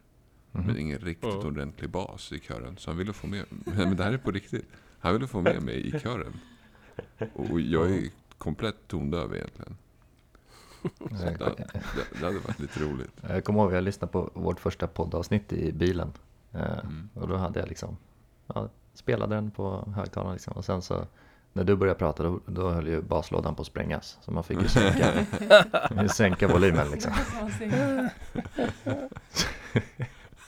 [0.54, 0.68] Mm.
[0.68, 1.48] Men ingen riktigt mm.
[1.48, 2.78] ordentlig bas i kören.
[2.78, 4.66] Så han ville få med Men det här är på riktigt.
[5.00, 6.34] Han ville få med mig i kören.
[7.34, 9.78] Och jag är komplett tondöv egentligen.
[11.10, 11.70] Så det, det,
[12.20, 13.12] det hade varit lite roligt.
[13.22, 16.14] Jag kommer ihåg att jag lyssnade på vårt första poddavsnitt i bilen.
[16.54, 17.10] Eh, Mm.
[17.14, 17.98] Och då hade jag liksom,
[18.48, 20.54] ja, spelade den på högtalaren liksom.
[20.54, 21.06] Och sen så
[21.54, 24.18] när du började prata då, då höll ju baslådan på att sprängas.
[24.22, 25.26] Så man fick ju sänka,
[26.14, 27.14] sänka volymen liksom.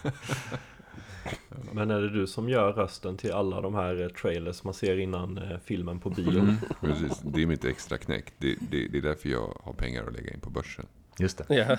[1.71, 4.99] Men är det du som gör rösten till alla de här eh, trailers man ser
[4.99, 6.39] innan eh, filmen på bio?
[6.39, 7.19] Mm, precis.
[7.19, 8.33] Det är mitt extra knäck.
[8.37, 10.85] Det, det, det är därför jag har pengar att lägga in på börsen.
[11.19, 11.55] Just det.
[11.55, 11.77] Ja.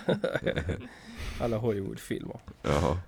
[1.41, 2.41] Alla Hollywoodfilmer.
[2.63, 2.99] Jaha.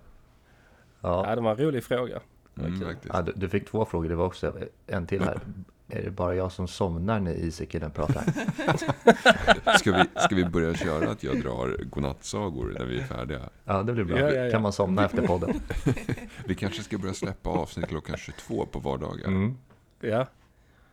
[1.01, 2.21] Ja, Ja, det var en rolig fråga.
[2.59, 4.53] Mm, ja, du, du fick två frågor, det var också
[4.87, 5.41] en till här.
[5.95, 8.25] Är det bara jag som somnar när Isekillen pratar?
[9.79, 13.41] Ska, vi, ska vi börja köra att jag drar godnattsagor när vi är färdiga?
[13.65, 14.19] Ja, det blir bra.
[14.19, 14.51] Ja, ja, ja.
[14.51, 15.61] Kan man somna efter podden?
[16.45, 19.27] Vi kanske ska börja släppa avsnitt klockan 22 på vardagar.
[19.27, 19.59] Mm.
[20.01, 20.27] Ja,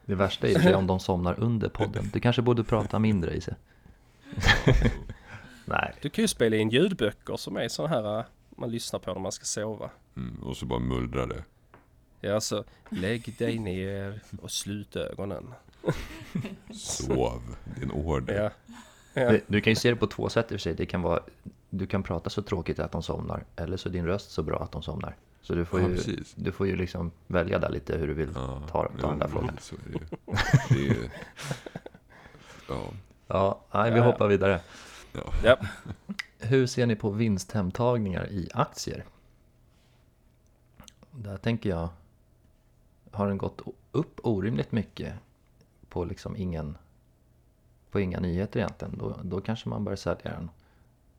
[0.05, 2.09] Det värsta är ju om de somnar under podden.
[2.13, 3.55] Du kanske borde prata mindre i sig.
[5.65, 8.25] Nej, du kan ju spela in ljudböcker som är sådana här äh,
[8.59, 9.89] man lyssnar på när man ska sova.
[10.17, 11.43] Mm, och så bara mullrar det.
[12.21, 15.53] Ja, så lägg dig ner och slut ögonen.
[16.73, 17.41] Sov,
[17.75, 18.51] det är en order.
[19.13, 19.31] Ja, ja.
[19.31, 20.73] Du, du kan ju se det på två sätt i och för sig.
[20.73, 21.19] Det kan vara,
[21.69, 24.59] du kan prata så tråkigt att de somnar, eller så är din röst så bra
[24.63, 25.15] att de somnar.
[25.41, 26.33] Så du får Ja, ju, precis.
[26.35, 29.27] du får ju liksom välja där lite hur du vill Ja, ta, ta den där
[29.27, 29.57] frågan.
[29.61, 30.17] Så är det.
[30.69, 30.95] Det är,
[32.69, 32.83] ja,
[33.27, 34.11] Ja, nej, vi Ja, ja.
[34.11, 34.59] hoppar vidare.
[35.43, 35.57] ja.
[36.39, 39.05] Hur ser ni på vinsthemtagningar i aktier?
[41.11, 41.89] Där tänker jag,
[43.11, 45.13] har den gått upp orimligt mycket
[45.89, 46.77] på liksom ingen,
[47.91, 50.49] på inga nyheter egentligen, då, då kanske man bör sälja den.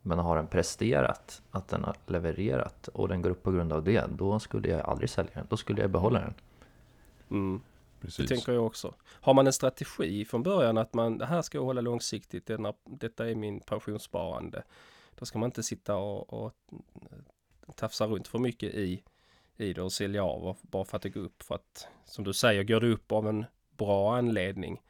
[0.02, 3.84] Men har den presterat, att den har levererat och den går upp på grund av
[3.84, 5.46] det, då skulle jag aldrig sälja den.
[5.48, 6.34] Då skulle jag behålla den.
[7.30, 7.60] Mm.
[8.00, 8.28] Det Precis.
[8.28, 8.94] tänker jag också.
[9.06, 12.72] Har man en strategi från början att man, det här ska jag hålla långsiktigt, denna,
[12.84, 14.62] detta är min pensionssparande.
[15.20, 16.52] Då ska man inte sitta och, och
[17.76, 19.02] tafsa runt för mycket i,
[19.56, 21.42] i det och sälja av bara för att det går upp.
[21.42, 23.44] För att som du säger, går det upp av en
[23.76, 24.82] bra anledning,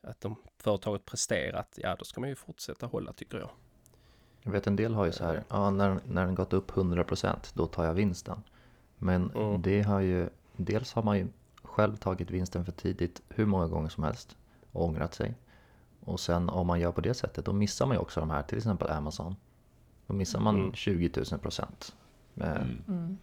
[0.00, 3.50] att de, företaget presterat, ja då ska man ju fortsätta hålla tycker jag.
[4.42, 7.52] Jag vet en del har ju så här, ja, när, när den gått upp 100%
[7.54, 8.42] då tar jag vinsten.
[8.98, 9.62] Men Mm.
[9.62, 11.28] det har ju, dels har man ju
[11.62, 14.36] själv tagit vinsten för tidigt hur många gånger som helst
[14.72, 15.34] och ångrat sig.
[16.00, 18.42] Och sen om man gör på det sättet då missar man ju också de här,
[18.42, 19.36] till exempel Amazon.
[20.06, 20.72] Då missar man Mm.
[20.72, 21.96] 20 000 procent.
[22.36, 22.82] Mm.
[22.88, 23.18] Mm.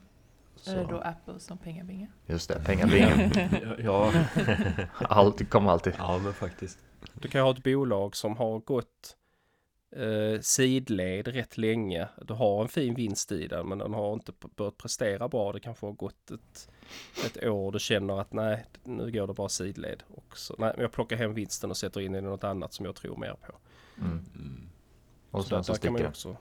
[0.55, 2.09] så- Är det då Apple som pengabingar?
[2.25, 3.31] Just det, pengabingen.
[3.83, 4.11] Ja,
[4.99, 5.93] Allt kommer alltid.
[5.97, 6.79] ja men faktiskt.
[7.13, 9.15] Du kan ha ett bolag som har gått
[9.95, 12.07] eh, sidled rätt länge.
[12.21, 15.51] Du har en fin vinst i den men den har inte börjat prestera bra.
[15.51, 16.69] Det kanske har gått ett,
[17.25, 20.03] ett år och du känner att nej, nu går det bara sidled.
[20.07, 22.85] Och så, nej, men jag plockar hem vinsten och sätter in i något annat som
[22.85, 23.53] jag tror mer på.
[24.01, 24.25] Mm.
[24.35, 24.69] Mm.
[25.31, 26.07] Och sen så där kan man sticker ju den.
[26.07, 26.37] också...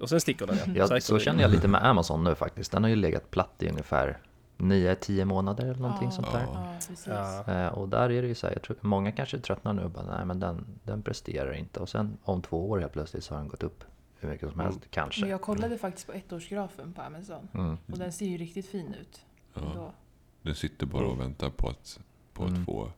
[0.00, 1.00] Och sen sticker den ja.
[1.00, 2.72] Så känner jag lite med Amazon nu faktiskt.
[2.72, 4.18] Den har ju legat platt i ungefär
[4.58, 6.10] 9-10 månader eller någonting Ja.
[6.14, 6.40] sånt där.
[6.40, 6.50] Ja.
[6.54, 7.06] Ja, precis.
[7.06, 7.44] Ja.
[7.52, 9.90] Eh, och där är det ju så här, jag tror, många kanske tröttnar nu och
[9.90, 11.80] bara, nej men den, den presterar inte.
[11.80, 13.84] Och sen om två år helt plötsligt så har den gått upp
[14.18, 15.26] hur mycket som helst, Men kanske.
[15.26, 17.48] jag kollade faktiskt på ettårsgrafen på Amazon.
[17.54, 17.76] Mm.
[17.92, 19.20] Och den ser ju riktigt fin ut.
[19.54, 19.92] Ja.
[20.42, 22.00] Den sitter bara och väntar på att,
[22.32, 22.64] på att Mm.
[22.64, 22.90] få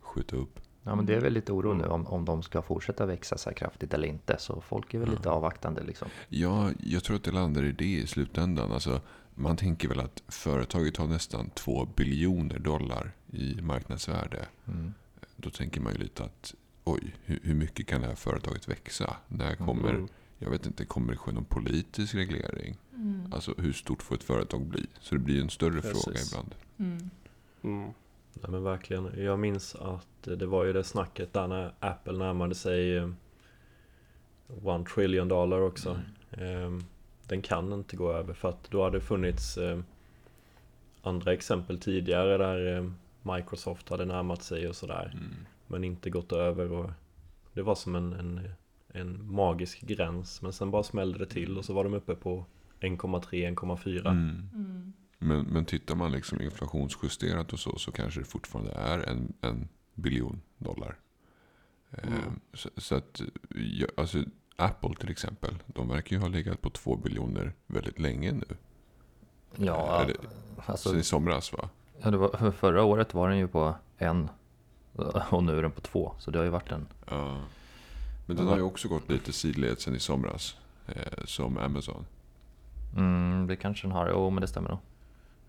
[0.00, 0.60] skjuta upp.
[0.86, 3.50] Ja men det är väl lite oro nu om, om de ska fortsätta växa så
[3.50, 4.36] här kraftigt eller inte.
[4.38, 5.30] Så folk är väl lite Ja.
[5.30, 6.08] avvaktande liksom.
[6.28, 8.72] Ja, jag tror att det landar i det i slutändan.
[8.72, 9.00] Alltså,
[9.34, 14.46] man tänker väl att företaget har nästan 2 biljoner dollar i marknadsvärde.
[14.68, 14.94] Mm.
[15.36, 19.16] Då tänker man ju lite att oj, hur, hur mycket kan det här företaget växa?
[19.28, 20.08] När kommer, Mm.
[20.38, 22.76] jag vet inte, kommer det ske någon politisk reglering?
[22.94, 23.32] Mm.
[23.32, 24.86] Alltså hur stort får ett företag bli?
[25.00, 26.04] Så det blir en större Precis.
[26.04, 26.54] fråga ibland.
[28.36, 28.42] Mm.
[28.42, 28.52] Mm.
[28.52, 29.24] Nej men verkligen.
[29.24, 33.10] Jag minns att det var ju det snacket där när Apple närmade sig eh,
[34.62, 35.98] One trillion dollar också.
[36.30, 36.70] Eh,
[37.28, 39.80] Den kan inte gå över för att då hade det funnits eh,
[41.02, 42.90] andra exempel tidigare där eh,
[43.36, 45.10] Microsoft hade närmat sig och sådär.
[45.14, 45.34] Mm.
[45.66, 46.90] Men inte gått över och
[47.52, 48.48] det var som en, en,
[48.88, 50.42] en magisk gräns.
[50.42, 52.44] Men sen bara smällde det till och så var de uppe på
[52.80, 54.10] 1,3-1,4.
[54.10, 54.92] Mm.
[55.24, 59.68] Men, men tittar man liksom inflationsjusterat och så, så kanske det fortfarande är en, en
[59.94, 60.98] biljon dollar.
[61.90, 62.40] Eh, Mm.
[62.54, 63.20] Så, så att,
[63.54, 64.24] ja, alltså
[64.56, 68.56] Apple till exempel, de verkar ju ha legat på två biljoner väldigt länge nu.
[69.56, 70.16] Ja, Eller,
[70.66, 71.68] alltså, Sen i somras va?
[72.02, 74.28] ja, det var, för förra året var den ju på en
[75.30, 76.14] och nu är den på två.
[76.18, 76.86] Så det har ju varit en...
[77.06, 77.40] Ja.
[78.26, 80.56] Men den har ju också gått lite sidled sen i somras.
[80.86, 82.06] Eh, som Amazon.
[82.96, 84.78] Mm, det kanske den har, jo men det stämmer nog.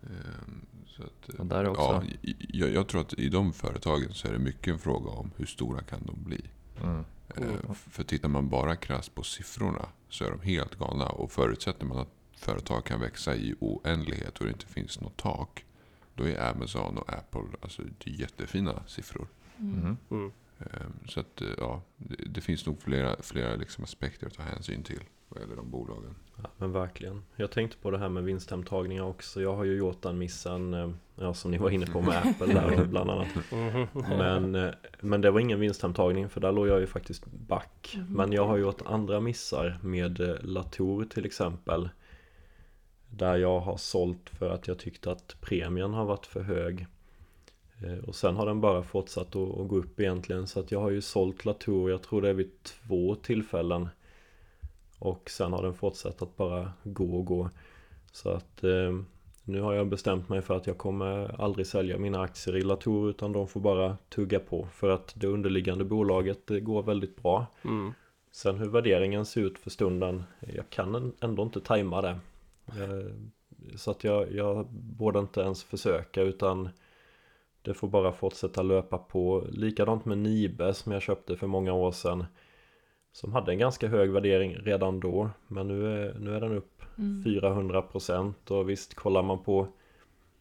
[0.06, 0.48] Eh,
[0.88, 1.82] så att, eh, Och där också.
[1.82, 2.04] ja,
[2.50, 5.46] jag, jag tror att i de företagen så är det mycket en fråga om hur
[5.46, 6.42] stora kan de bli.
[6.84, 7.04] Mm.
[7.36, 11.06] Eh, För tittar man bara krasst på siffrorna så är de helt galna.
[11.06, 15.66] Och förutsätter man att företag kan växa i oändlighet och det inte finns något tak.
[16.16, 19.28] Då är Amazon och Apple alltså, det är jättefina siffror.
[19.60, 19.98] Mm.
[20.12, 20.32] Mm.
[20.60, 24.44] Ehm, Så att, eh, ja, det, det finns nog flera, flera liksom aspekter att ta
[24.44, 26.16] hänsyn till vad gäller de bolagen.
[26.44, 27.24] Ja, men verkligen.
[27.36, 29.42] Jag tänkte på det här med vinsthemtagningar också.
[29.42, 32.54] Jag har ju gjort den missen, eh, ja, som ni var inne på med Apple
[32.54, 33.28] där bland annat.
[33.52, 33.88] Mhm.
[33.94, 37.98] Men, eh, men det var ingen vinsthemtagning för där låg jag ju faktiskt back.
[38.10, 41.90] Men jag har gjort andra missar med eh, Latour till exempel.
[43.10, 46.88] Där jag har sålt för att jag tyckte att premien har varit för hög.
[48.08, 50.48] Och sen har den bara fortsatt att, att gå upp egentligen.
[50.48, 53.90] Så att jag har ju sålt Latour, jag tror det är vid två tillfällen.
[55.00, 57.50] Och sen har den fortsatt att bara gå och gå.
[58.12, 58.94] Så att eh,
[59.44, 63.10] nu har jag bestämt mig för att jag kommer aldrig sälja mina aktier i Latour
[63.10, 64.68] utan de får bara tugga på.
[64.74, 67.46] För att det underliggande bolaget går väldigt bra.
[67.64, 67.94] Mm.
[68.32, 72.20] Sen hur värderingen ser ut för stunden, jag kan ändå inte tajma det.
[72.68, 73.12] Eh,
[73.76, 76.70] Så att jag, jag borde inte ens försöka utan
[77.62, 79.48] det får bara fortsätta löpa på.
[79.52, 82.26] Likadant med Nibe som jag köpte för många år sedan.
[83.16, 85.30] Som hade en ganska hög värdering redan då.
[85.48, 87.24] Men nu är, nu är den upp Mm.
[87.24, 89.68] 400% och visst kollar man på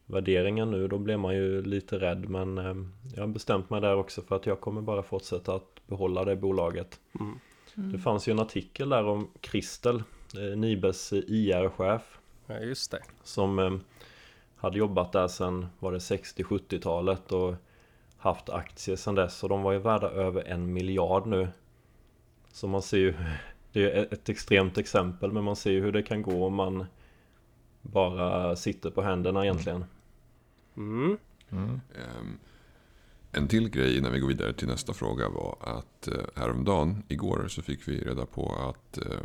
[0.06, 2.74] värderingen nu då blir man ju lite rädd men eh,
[3.14, 6.36] jag har bestämt mig där också för att jag kommer bara fortsätta att behålla det
[6.36, 7.00] bolaget.
[7.20, 7.38] Mm.
[7.92, 10.02] Det fanns ju en artikel där om Kristel,
[10.36, 13.02] eh, Nibes IR-chef Ja, just det.
[13.22, 13.72] som eh,
[14.56, 17.54] hade jobbat där sedan var det 60-70-talet och
[18.16, 21.48] haft aktier sedan dess och de var ju värda över en miljard nu.
[22.54, 23.14] Så man ser ju,
[23.72, 26.86] det är ett extremt exempel men man ser ju hur det kan gå om man
[27.82, 29.84] bara sitter på händerna egentligen.
[30.76, 31.16] Mm.
[31.50, 31.80] Mm.
[31.94, 32.38] Ehm,
[33.32, 37.46] En till grej innan vi går vidare till nästa fråga var att eh, häromdagen, igår,
[37.48, 39.20] så fick vi reda på att eh,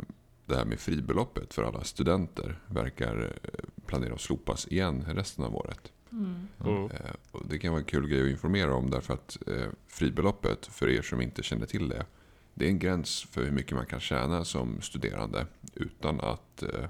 [0.46, 3.50] det här med fribeloppet för alla studenter verkar eh,
[3.86, 5.92] planera att slopas igen resten av året.
[6.12, 6.48] Mm.
[6.64, 6.90] Mm.
[7.48, 9.38] Det kan vara en kul grej att informera om därför att
[9.88, 12.06] fribeloppet, för er som inte känner till det,
[12.54, 16.84] det är en gräns för hur mycket man kan tjäna som studerande utan att eh,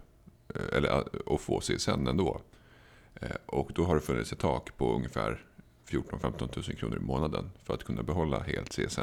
[0.73, 2.41] eller att att få CSN ändå.
[3.15, 5.45] Eh, och då har det funnits ett tak på ungefär
[5.89, 9.01] 14-15 000 kronor i månaden för att kunna behålla helt CSN.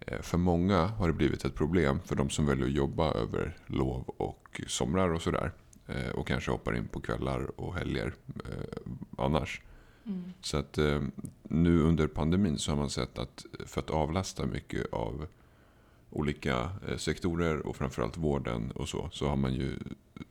[0.00, 3.56] Eh, För många har det blivit ett problem för de som väljer att jobba över
[3.66, 5.52] lov och somrar och sådär.
[5.88, 8.82] Eh, Och kanske hoppar in på kvällar och helger eh,
[9.18, 9.62] annars.
[10.06, 10.32] Mm.
[10.40, 11.02] Så att eh,
[11.42, 15.26] nu under pandemin så har man sett att för att avlasta mycket av
[16.12, 19.78] olika eh, sektorer och framförallt vården och så, så har man ju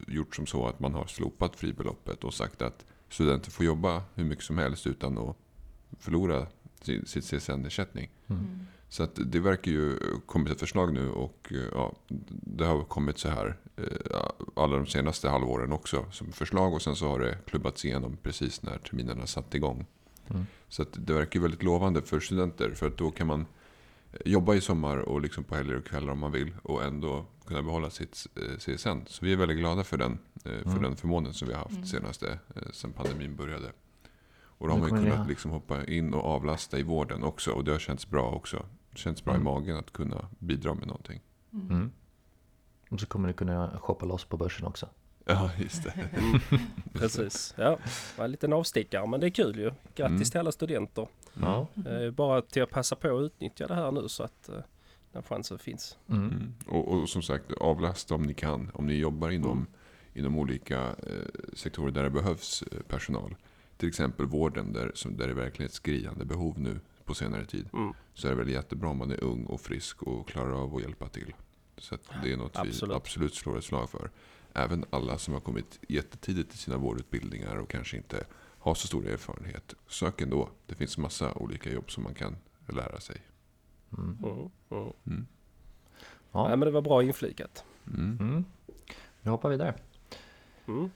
[0.07, 4.23] gjort som så att man har slopat fribeloppet och sagt att studenter får jobba hur
[4.23, 5.37] mycket som helst utan att
[5.99, 6.47] förlora
[6.81, 8.09] sin, sitt CSN-ersättning.
[8.27, 8.65] Mm.
[8.89, 11.93] Så att det verkar ju kommit ett förslag nu och eh, ja,
[12.29, 14.21] det har kommit så här eh,
[14.55, 18.61] alla de senaste halvåren också som förslag och sen så har det klubbats igenom precis
[18.61, 19.85] när terminerna satt igång.
[20.29, 20.45] Mm.
[20.69, 23.45] Så att det verkar ju väldigt lovande för studenter för att då kan man
[24.25, 27.61] jobba i sommar och liksom på helger och kvällar om man vill och ändå kunna
[27.63, 29.05] behålla sitt eh, CSN.
[29.07, 30.11] Så vi är väldigt glada för den,
[30.45, 30.81] eh, för Mm.
[30.83, 31.85] den förmånen som vi har haft Mm.
[31.85, 33.71] senaste eh, sen pandemin började.
[34.41, 37.63] Och då har man ju kunnat liksom hoppa in och avlasta i vården också och
[37.63, 38.65] det har känts bra också.
[38.91, 39.41] Det känns bra Mm.
[39.41, 41.21] i magen att kunna bidra med någonting.
[41.53, 41.69] Mm.
[41.69, 41.91] Mm.
[42.89, 44.89] Och så kommer du kunna shoppa loss på börsen också.
[45.25, 45.93] Ja, just det.
[46.93, 47.53] Precis.
[47.57, 49.71] Ja, det var en liten avstickare men det är kul ju.
[49.95, 50.23] Grattis Mm.
[50.23, 51.07] till alla studenter.
[51.33, 51.67] Ja.
[51.85, 54.55] Eh, bara till att passa på att utnyttja det här nu så att eh,
[55.11, 55.97] den chansen finns.
[56.09, 56.27] Mm.
[56.29, 56.53] Mm.
[56.67, 58.71] Och, och som sagt, avlasta om ni kan.
[58.73, 59.67] Om ni jobbar inom, Mm.
[60.13, 63.35] inom olika eh, sektorer där det behövs eh, personal.
[63.77, 67.45] Till exempel vården där, som, där det verkligen är ett skriande behov nu på senare
[67.45, 67.69] tid.
[67.73, 67.93] Mm.
[68.13, 70.81] Så är det väl jättebra om man är ung och frisk och klarar av att
[70.81, 71.33] hjälpa till.
[71.77, 72.95] Så att det är något vi Absolut.
[72.95, 74.09] absolut slår ett slag för.
[74.53, 78.23] Även alla som har kommit jättetidigt i sina vårdutbildningar och kanske inte
[78.61, 79.73] har så stor erfarenhet.
[79.87, 80.49] Sök ändå.
[80.65, 82.35] Det finns massa olika jobb som man kan
[82.69, 83.21] lära sig.
[83.97, 84.17] Mm.
[84.23, 84.49] Mm.
[85.05, 85.27] Mm.
[86.31, 86.47] Ja.
[86.47, 87.63] Nej men det var bra inflikat.
[87.87, 88.17] Mm.
[88.19, 88.45] Mm.
[89.21, 89.73] Vi hoppar vidare.
[90.67, 90.89] Mm.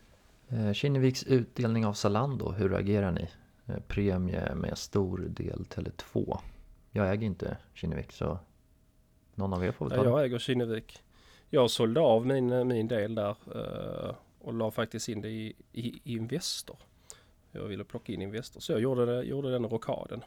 [0.49, 3.30] Eh, Kinneviks utdelning av Zalando, hur agerar ni?
[3.66, 6.38] Eh, Premie med stor del Tele2.
[6.91, 8.39] Jag äger inte Kinnevik så
[9.36, 10.16] någon av er får väl Ja, ta det.
[10.16, 11.01] jag äger Kinnevik.
[11.49, 15.88] Jag sålde av min, min del där eh, och la faktiskt in det i, i,
[16.03, 16.78] i Investor.
[17.56, 20.24] Jag ville plocka in Investor så jag gjorde, det, gjorde den rockaden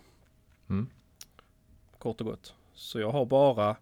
[0.68, 0.86] Mm.
[1.98, 2.54] kort och gott.
[2.74, 3.76] Så jag har bara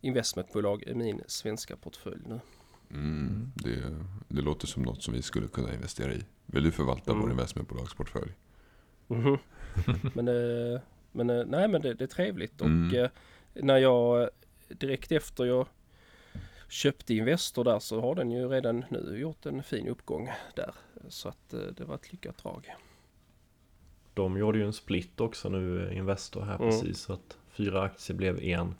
[0.00, 2.40] investmentbolag i min svenska portfölj nu.
[2.90, 3.82] Mm, det,
[4.28, 6.24] det låter som något som vi skulle kunna investera i.
[6.46, 7.22] Vill du förvalta Mm.
[7.22, 8.32] vår investmentbolagsportfölj?
[9.08, 9.38] Mhm.
[10.14, 10.80] men eh,
[11.12, 12.94] men eh, nej men det, det är trevligt och Mm.
[13.04, 13.10] eh,
[13.54, 14.28] när jag
[14.68, 15.66] direkt efter jag
[16.72, 20.70] köpte Investor där så har den ju redan nu gjort en fin uppgång där.
[21.08, 22.74] Så att eh, det var ett lyckat drag.
[24.14, 26.68] De gjorde ju en split också nu, eh, Investor här Mm.
[26.70, 26.98] precis.
[27.00, 28.74] Så att fyra aktier blev en.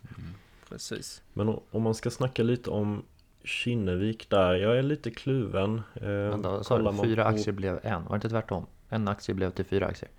[0.69, 1.23] Precis.
[1.33, 3.03] Men om man ska snacka lite om
[3.45, 4.55] Kinnevik där.
[4.55, 5.83] Jag är lite kluven.
[5.95, 8.67] Eh, då sa du fyra på- aktier blev en, var det inte tvärtom?
[8.89, 10.11] En aktie blev till fyra aktier.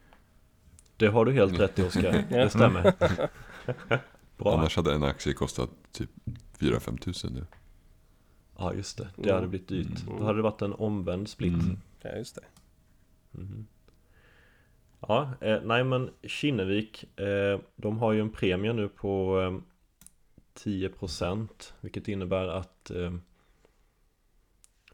[0.97, 2.25] Det har du helt rätt i Oskar.
[2.29, 2.37] Ja.
[2.43, 2.93] Det stämmer.
[4.37, 4.57] Bra.
[4.57, 6.09] Annars hade en aktie kostat typ
[6.59, 7.45] 4-5 tusen nu.
[8.63, 9.07] Ja just det.
[9.15, 9.35] Det Mm.
[9.35, 10.03] hade blivit dyrt.
[10.07, 10.19] Mm.
[10.19, 11.53] Då hade det varit en omvänd split.
[11.53, 11.77] Mm.
[12.01, 12.41] Ja, just det.
[13.31, 13.67] Mhm.
[15.07, 19.59] Ja, eh, nej men Kinnevik, eh, de har ju en premie nu på eh,
[20.53, 23.13] 10% vilket innebär att eh,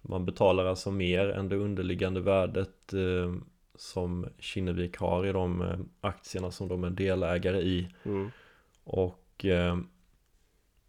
[0.02, 3.36] man betalar alltså mer än det underliggande värdet eh,
[3.76, 7.88] som Kinnevik har i de eh, aktierna som de är delägare i.
[8.04, 8.32] Mm.
[8.84, 9.78] Och eh,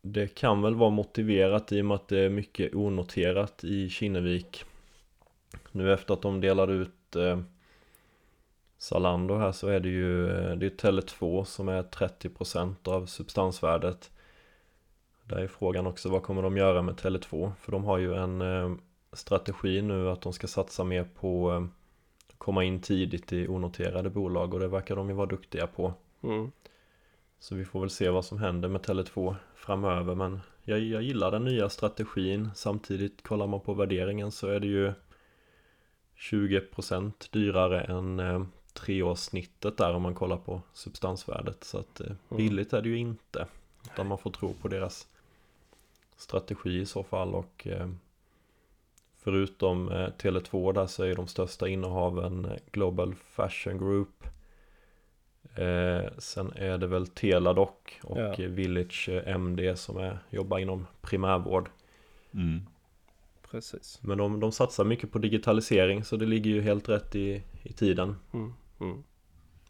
[0.02, 4.64] det kan väl vara motiverat i och med att det är mycket onoterat i Kinnevik.
[5.72, 7.40] Nu efter att de delade ut eh,
[8.78, 14.10] Zalando här så är det ju eh, det är Tele2 som är 30% av substansvärdet.
[15.24, 17.52] Där är frågan också vad kommer de göra med Tele2?
[17.60, 18.70] För de har ju en eh,
[19.12, 21.64] strategi nu att de ska satsa mer på eh,
[22.38, 25.94] komma in tidigt i onoterade bolag och det verkar de ju vara duktiga på.
[26.22, 26.52] Mm.
[27.40, 31.30] Så vi får väl se vad som händer med Tele2 framöver men jag, jag gillar
[31.30, 32.50] den nya strategin.
[32.54, 34.92] Samtidigt kollar man på värderingen så är det ju
[36.16, 41.64] 20% dyrare än eh, treårssnittet där om man kollar på substansvärdet.
[41.64, 43.46] Så att eh, billigt är det ju inte
[43.84, 45.08] Utan man får tro på deras
[46.16, 47.34] strategi i så fall.
[47.34, 47.88] Och eh,
[49.22, 54.24] Förutom eh, Tele2 där så är de största innehaven eh, Global Fashion Group
[55.54, 57.70] Eh, sen är det väl Teladoc
[58.02, 58.34] och Ja.
[58.38, 61.68] Village eh, MD som är, jobbar inom primärvård.
[62.34, 62.60] Mm.
[63.50, 63.98] Precis.
[64.02, 67.72] Men de, de satsar mycket på digitalisering så det ligger ju helt rätt i, i
[67.72, 68.16] tiden.
[68.32, 68.52] Mm.
[68.80, 69.02] Mm.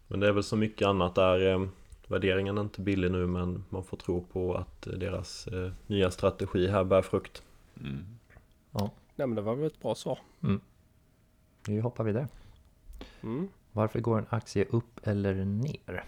[0.07, 1.47] Men det är väl så mycket annat där.
[1.53, 1.67] Eh,
[2.07, 6.11] värderingen är inte billig nu men man får tro på att eh, deras eh, nya
[6.11, 7.43] strategi här bär frukt.
[7.79, 8.05] Mm.
[9.15, 10.19] Nej men det var väl ett bra svar.
[11.67, 12.27] Vi hoppar vidare.
[13.21, 13.47] Mm.
[13.73, 16.03] Varför går en aktie upp eller ner?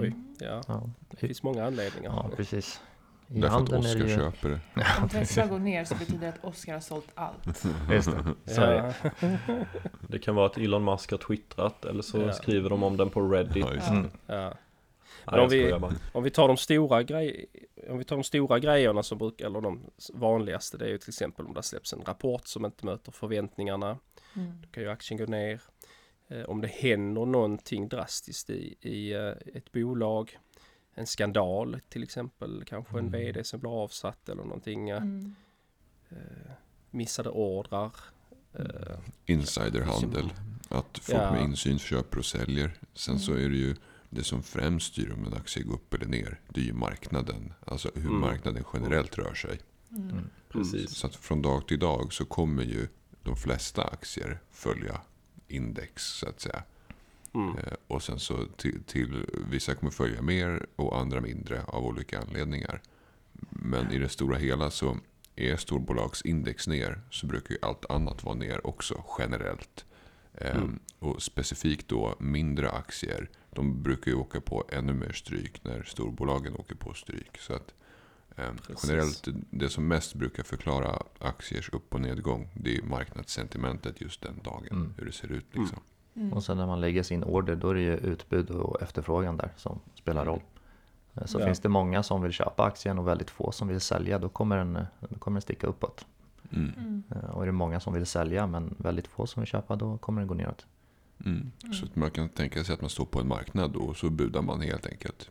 [0.00, 0.14] Oj.
[0.38, 2.10] Ja, Ja, det finns många anledningar.
[2.10, 2.80] ja precis.
[3.28, 4.16] I Därför att Oskar det ju...
[4.16, 4.60] köper det.
[5.02, 7.64] Om Tesla går ner så betyder det att Oscar har sålt allt.
[7.90, 8.52] Just det.
[8.54, 8.94] Så det.
[9.20, 9.64] Ja.
[10.08, 12.32] Det kan vara att Elon Musk har twittrat eller så Ja.
[12.32, 13.66] skriver de om den på Reddit.
[13.74, 13.92] Ja.
[13.92, 14.10] Mm.
[14.26, 14.54] Ja.
[15.26, 15.72] Nej, om vi-.
[16.12, 17.46] Om vi tar de stora grej
[17.90, 19.80] om vi tar de stora grejerna som brukar, eller de
[20.14, 23.98] vanligaste, det är ju till exempel om det släpps en rapport som inte möter förväntningarna.
[24.36, 24.52] Mm.
[24.62, 25.62] Då kan ju aktien gå ner.
[26.28, 30.38] Eh, om det händer någonting drastiskt i, i eh, ett bolag,
[30.94, 33.12] en skandal till exempel, kanske en Mm.
[33.12, 35.34] VD som blir avsatt eller någonting, eh, Mm.
[36.90, 37.92] missade ordrar.
[39.26, 40.32] Insiderhandel.
[40.68, 41.32] Att folk Ja.
[41.32, 42.72] med insyn köper och säljer.
[42.94, 43.76] Sen så är det ju
[44.10, 46.40] det som främst styr om en aktie går upp eller ner.
[46.48, 47.52] Det är ju marknaden.
[47.66, 48.20] Alltså hur Mm.
[48.20, 49.58] marknaden generellt rör sig.
[49.90, 50.16] Mm.
[50.48, 50.90] Precis.
[50.90, 52.88] Så att från dag till dag så kommer ju
[53.22, 55.00] de flesta aktier följa
[55.48, 56.62] index så att säga.
[57.34, 57.58] mm.
[57.58, 62.20] Eh, Och sen så till, till vissa kommer följa mer och andra mindre av olika
[62.20, 62.80] anledningar.
[63.50, 64.98] Men i det stora hela så
[65.36, 69.84] är storbolagsindex ner så brukar ju allt annat vara ner också generellt.
[70.34, 70.78] Ehm, Mm.
[70.98, 76.56] Och specifikt då mindre aktier, de brukar ju åka på ännu mer stryk när storbolagen
[76.56, 77.38] åker på stryk.
[77.38, 77.74] Så att
[78.36, 78.84] Precis.
[78.90, 84.40] generellt, det som mest brukar förklara aktiers upp och nedgång, det är marknadssentimentet just den
[84.44, 84.66] dagen.
[84.70, 84.94] Mm.
[84.98, 85.78] Hur det ser ut liksom.
[86.14, 86.32] Mm.
[86.32, 89.50] Och sen när man lägger sin order då är det ju utbud och efterfrågan där
[89.56, 90.40] som spelar roll.
[91.14, 91.46] Eh, Så Ja.
[91.46, 94.56] finns det många som vill köpa aktien och väldigt få som vill sälja då kommer
[94.56, 96.06] den, då kommer den sticka uppåt.
[96.50, 96.72] Mm.
[96.78, 97.02] Mm.
[97.10, 99.98] Eh, Och är det många som vill sälja men väldigt få som vill köpa då
[99.98, 100.66] kommer den gå neråt.
[101.24, 101.52] Mm.
[101.74, 104.42] Så att man kan tänka sig att man står på en marknad och så budar
[104.42, 105.30] man helt enkelt.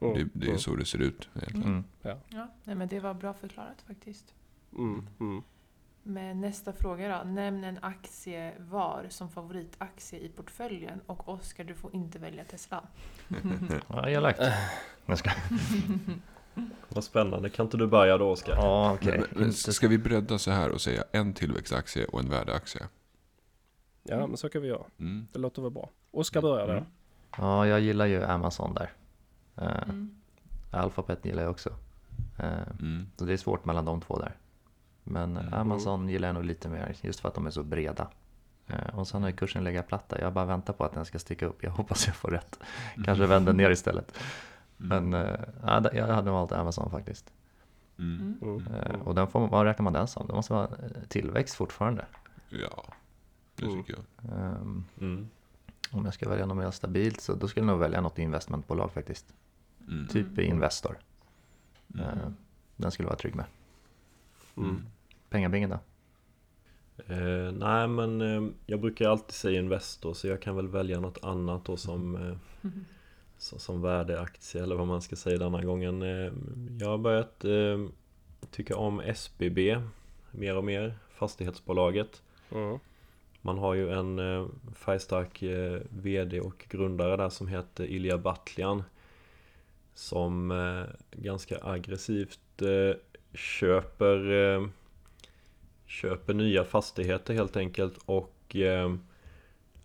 [0.00, 0.14] Mm.
[0.14, 1.68] Det, det är så det ser ut egentligen.
[1.68, 1.84] Mm.
[2.28, 4.34] Ja, nej, men det var bra förklarat faktiskt.
[4.72, 5.06] Mm.
[5.20, 5.42] Mm.
[6.02, 7.30] Men nästa fråga då.
[7.30, 11.00] Nämn en aktie var som favoritaktie i portföljen.
[11.06, 12.82] Och Oskar, du får inte välja Tesla.
[13.88, 14.40] Ja, elakt.
[15.06, 15.30] Jag ska...
[16.88, 17.50] Vad spännande.
[17.50, 18.52] Kan inte du börja då Oskar?
[18.52, 19.18] Ja, okej.
[19.18, 22.82] Men, men ska vi bredda så här och säga en tillväxtaktie och en värdeaktie?
[24.02, 24.84] Ja, men så kan vi göra.
[24.98, 25.26] Mm.
[25.32, 25.90] Det låter väl bra.
[26.10, 26.76] Oskar börjar där.
[26.76, 26.88] Mm.
[27.36, 28.92] Ja, jag gillar ju Amazon där.
[29.60, 30.14] Eh, Mm.
[30.70, 31.70] Alphabet gillar jag också.
[32.38, 33.06] Eh, Mm.
[33.16, 34.36] Så det är svårt mellan de två där.
[35.04, 35.54] Men Mm.
[35.54, 38.08] Amazon gillar jag nog lite mer just för att de är så breda.
[38.66, 40.20] Eh, Och sen har ju kursen legat platt där.
[40.20, 41.62] Jag bara väntar på att den ska sticka upp.
[41.62, 42.58] Jag hoppas jag får rätt.
[43.04, 44.18] Kanske vänder ner istället.
[44.80, 45.10] Mm.
[45.10, 45.20] Men
[45.66, 47.32] ja, jag hade valt Amazon faktiskt.
[47.98, 48.38] Mm.
[48.42, 49.02] Mm.
[49.02, 50.26] Och den får, vad räknar man den som?
[50.26, 50.68] Det måste vara
[51.08, 52.06] tillväxt fortfarande.
[52.48, 52.84] Ja,
[53.56, 53.82] det Mm.
[53.82, 54.32] tycker jag.
[55.00, 55.28] Mm.
[55.92, 58.92] Om jag ska välja något mer stabilt så då skulle jag nog välja något investmentbolag
[58.92, 59.34] faktiskt.
[59.88, 60.08] Mm.
[60.08, 60.98] Typ Investor.
[61.94, 62.06] Mm.
[62.06, 62.30] Eh,
[62.76, 63.44] Den skulle vara trygg med.
[64.56, 64.82] Mm.
[65.30, 65.78] Pengabingen då?
[67.06, 71.24] Eh, nej men eh, jag brukar alltid säga Investor så jag kan väl välja något
[71.24, 72.36] annat då som eh,
[73.38, 76.32] så, Som värdeaktie eller vad man ska säga denna gången eh,
[76.80, 77.86] Jag har börjat eh,
[78.50, 79.78] tycka om SBB
[80.30, 82.78] mer och mer Fastighetsbolaget Mm.
[83.42, 84.20] Man har ju en
[84.74, 85.42] färgstark
[85.88, 88.82] VD och grundare där som heter Ilja Batljan
[89.98, 92.96] som eh, ganska aggressivt eh,
[93.34, 94.66] köper eh,
[95.86, 98.94] Köper nya fastigheter helt enkelt och eh,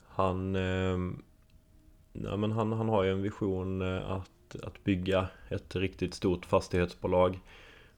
[0.07, 0.97] Han eh,
[2.13, 6.45] ja, men han, han har ju en vision eh, att, att bygga ett riktigt stort
[6.45, 7.39] fastighetsbolag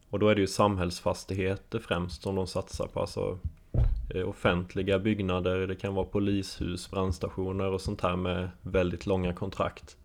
[0.10, 3.40] Och då är det ju samhällsfastigheter främst som de satsar på alltså
[4.16, 9.98] eh, offentliga byggnader, det kan vara polishus, brandstationer och sånt här med väldigt långa kontrakt.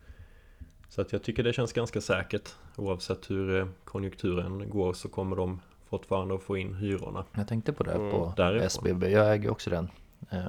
[0.91, 2.55] Så att jag tycker det känns ganska säkert.
[2.77, 7.25] Oavsett hur eh, konjunkturen går så kommer de fortfarande att få in hyrorna.
[7.35, 8.67] Jag tänkte på det Mm, på därifrån.
[8.67, 9.91] SBB, jag äger också den.
[10.31, 10.41] Eh,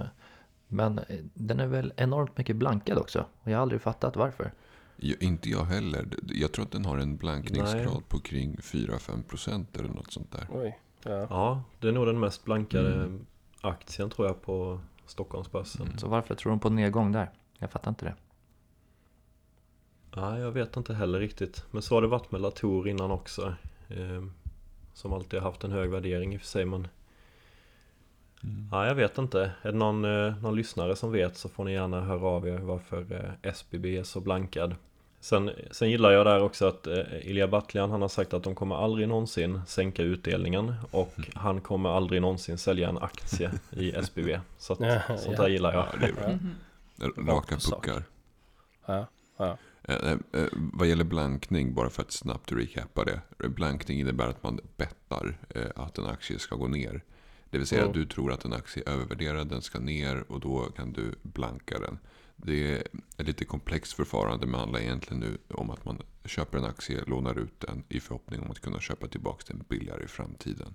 [0.68, 3.26] Men eh, den är väl enormt mycket blankad också.
[3.42, 4.52] Och jag har aldrig fattat varför.
[4.96, 6.06] Ja, inte jag heller.
[6.28, 8.04] Jag tror att den har en blankningsgrad Nej.
[8.08, 10.48] på kring 4-5% eller något sånt där.
[10.52, 10.80] Oj.
[11.04, 11.28] Ja.
[11.30, 13.26] Ja, det är nog den mest blankade Mm.
[13.62, 15.98] aktien tror jag på Stockholmsbörsen.
[15.98, 17.32] Så varför tror de på nedgång där?
[17.58, 18.16] Jag fattar inte det.
[20.16, 21.64] Ja, jag vet inte heller riktigt.
[21.72, 23.55] Men så har det varit med Latour innan också.
[23.89, 24.24] Eh,
[24.93, 26.88] som alltid har haft en hög värdering i och för sig men
[28.43, 28.68] Mm.
[28.72, 29.51] Ja, jag vet inte.
[29.62, 32.57] Är det någon, eh, någon lyssnare som vet så får ni gärna höra av er
[32.57, 34.76] varför eh, SBB är så blankad.
[35.20, 38.55] Sen, sen gillar jag där också att eh, Ilja Batljan han har sagt att de
[38.55, 44.39] kommer aldrig någonsin sänka utdelningen och han kommer aldrig någonsin sälja en aktie i SBB.
[44.57, 45.41] Så att, Ja, sånt ja.
[45.43, 45.86] där gillar jag.
[45.93, 46.14] Ja, det är
[47.16, 47.34] bra.
[47.36, 48.03] Raka puckar.
[48.86, 49.07] Ja.
[49.38, 49.57] Ja.
[49.92, 53.22] Eh, eh, vad gäller blankning, bara för att snabbt recappa det.
[53.50, 57.04] Blankning innebär att man bettar eh, att en aktie ska gå ner.
[57.50, 57.89] Det vill säga Mm.
[57.89, 61.16] att du tror att en aktie är övervärderad, den ska ner och då kan du
[61.22, 62.00] blanka den.
[62.36, 62.84] Det är
[63.18, 67.39] ett lite komplext förfarande men handlar egentligen nu om att man köper en aktie, lånar
[67.39, 70.74] ut den i förhoppning om att kunna köpa tillbaka den billigare i framtiden.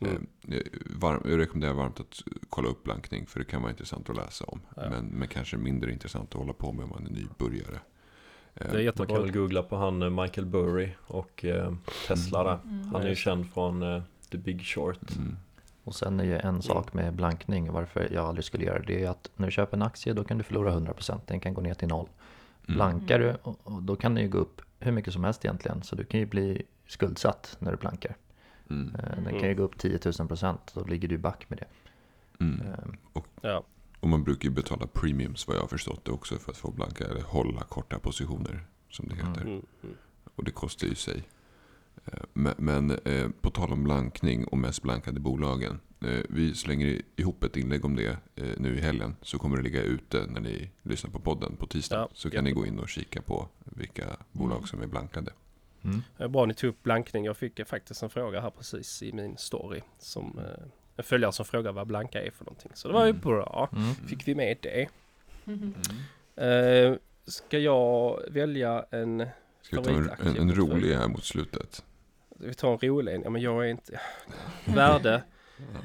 [0.00, 0.26] Mm.
[0.48, 4.16] Eh, varm, jag rekommenderar varmt att kolla upp blankning för det kan vara intressant att
[4.16, 4.60] läsa om.
[4.76, 4.90] Ja.
[4.90, 7.80] Men, men kanske mindre intressant att hålla på med om man är nybörjare.
[8.56, 9.06] Eh, Det är Man jättebra.
[9.06, 11.72] kan väl googla på han eh, Michael Burry och eh,
[12.08, 12.58] Tesla där.
[12.64, 12.88] Mm.
[12.92, 15.16] Han är ju känd från The Big Short.
[15.16, 15.36] Mm.
[15.84, 19.10] Och sen är ju en sak med blankning, varför jag aldrig skulle göra det, är
[19.10, 21.74] att när du köper en aktie då kan du förlora 100%, den kan gå ner
[21.74, 22.08] till noll.
[22.68, 22.76] Mm.
[22.76, 25.82] Blankar du, och, och då kan den ju gå upp hur mycket som helst egentligen,
[25.82, 28.16] så du kan ju bli skuldsatt när du blankar.
[28.70, 28.96] Mm.
[29.24, 31.66] Den kan ju gå upp 10 000%, då ligger du back med det.
[32.44, 32.62] Mm.
[33.40, 33.62] Ja.
[34.00, 36.70] Och man brukar ju betala premiums vad jag har förstått det också för att få
[36.70, 39.40] blanka eller hålla korta positioner som det heter.
[39.40, 39.62] Mm.
[39.82, 39.96] Mm.
[40.34, 41.22] Och det kostar ju sig.
[42.04, 45.80] Eh, Men, men eh, på tal om blankning och mest blankade bolagen.
[46.00, 49.16] Eh, vi slänger ihop ett inlägg om det eh, nu i helgen.
[49.22, 51.96] Så kommer det ligga ute när ni lyssnar på podden på tisdag.
[51.96, 54.66] Ja, så kan ni gå in och kika på vilka bolag Mm.
[54.66, 55.32] som är blankade.
[55.82, 56.32] mm.
[56.32, 57.24] Bra ni tog upp blankning.
[57.24, 59.80] Jag fick faktiskt en fråga här precis i min story.
[59.98, 60.40] Som,
[60.96, 62.70] en följare som frågar vad blanka är för någonting.
[62.74, 63.20] Så det var ju Mm.
[63.22, 63.68] bra.
[63.72, 63.94] Mm.
[63.94, 64.88] Fick vi med det.
[66.36, 66.94] Eh,
[67.24, 69.26] ska jag välja en...
[69.62, 71.84] Ska vi ta en, en, en rolig här mot slutet?
[72.38, 73.20] Vi tar en rolig.
[73.24, 74.00] Ja men jag är inte...
[74.64, 75.22] Värde.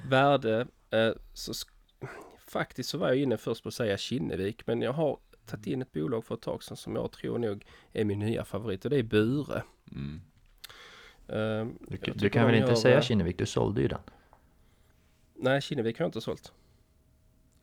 [0.10, 0.68] Värde.
[0.90, 2.08] Eh, så sk-
[2.48, 4.68] faktiskt så var jag inne först på att säga Kinnevik.
[4.68, 7.66] Men jag har tagit in ett bolag för ett tag sedan som jag tror nog
[7.94, 8.86] är min nya favorit.
[8.86, 9.64] Och det är Bure.
[9.92, 10.22] Mm.
[11.28, 14.00] Eh, Du, du kan väl inte gör, säga Kinnevik, du sålde ju den.
[15.42, 16.52] Nej, Kinnevik har jag inte sålt.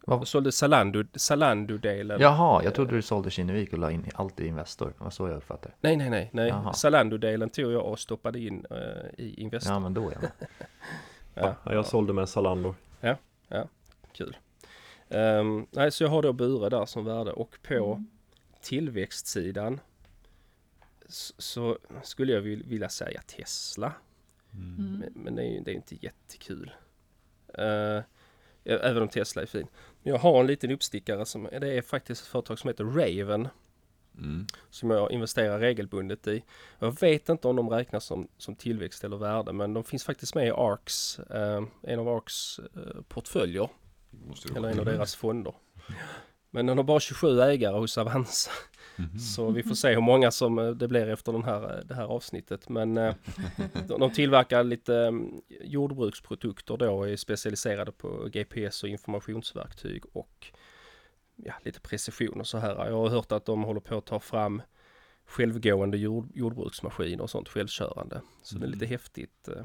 [0.07, 2.21] Vad- Jag sålde Zalando, Zalando-delen.
[2.21, 4.87] Jaha, jag trodde du sålde Kinnevik och la in allt i Investor.
[4.99, 6.31] Det var så jag uppfattade Nej, nej, nej.
[6.33, 6.49] nej.
[6.49, 6.73] Jaha.
[6.73, 9.73] Zalando-delen tog jag och stoppade in eh, i Investor.
[9.73, 10.31] Ja, men då är jag med.
[11.35, 12.75] Ja, Ja, jag sålde med Zalando.
[14.13, 14.37] kul.
[15.09, 18.07] Ehm, nej, så jag har då Bure där som värde och på Mm.
[18.61, 19.81] tillväxtsidan
[21.39, 23.93] så skulle jag vil- vilja säga Tesla.
[24.53, 24.99] Mm.
[24.99, 26.71] Men, men det är ju det är inte jättekul.
[27.55, 28.03] Eh,
[28.65, 29.67] även om Tesla är fin.
[30.03, 33.49] Men jag har en liten uppstickare som det är faktiskt ett företag som heter Raven.
[34.19, 34.47] Mm.
[34.71, 36.45] som jag investerar regelbundet i.
[36.79, 40.35] Jag vet inte om de räknas som, som tillväxt eller värde men de finns faktiskt
[40.35, 43.69] med i ARKs, eh, en av ARKs eh, portföljer
[44.57, 45.55] eller en av deras fonder.
[46.51, 48.51] Men den har bara 27 ägare hos Avanza.
[48.99, 49.19] Mhm.
[49.19, 52.05] Så vi får se hur många som eh, det blir efter den här, det här
[52.05, 52.69] avsnittet.
[52.69, 53.15] Men eh,
[53.99, 60.47] de tillverkar lite mm, jordbruksprodukter då, är specialiserade på GPS och informationsverktyg och
[61.37, 62.87] ja, lite precision och så här.
[62.87, 64.63] Jag har hört att de håller på att ta fram
[65.27, 68.21] självgående jord, jordbruksmaskiner och sånt självkörande.
[68.43, 69.63] Så det är lite häftigt, eh,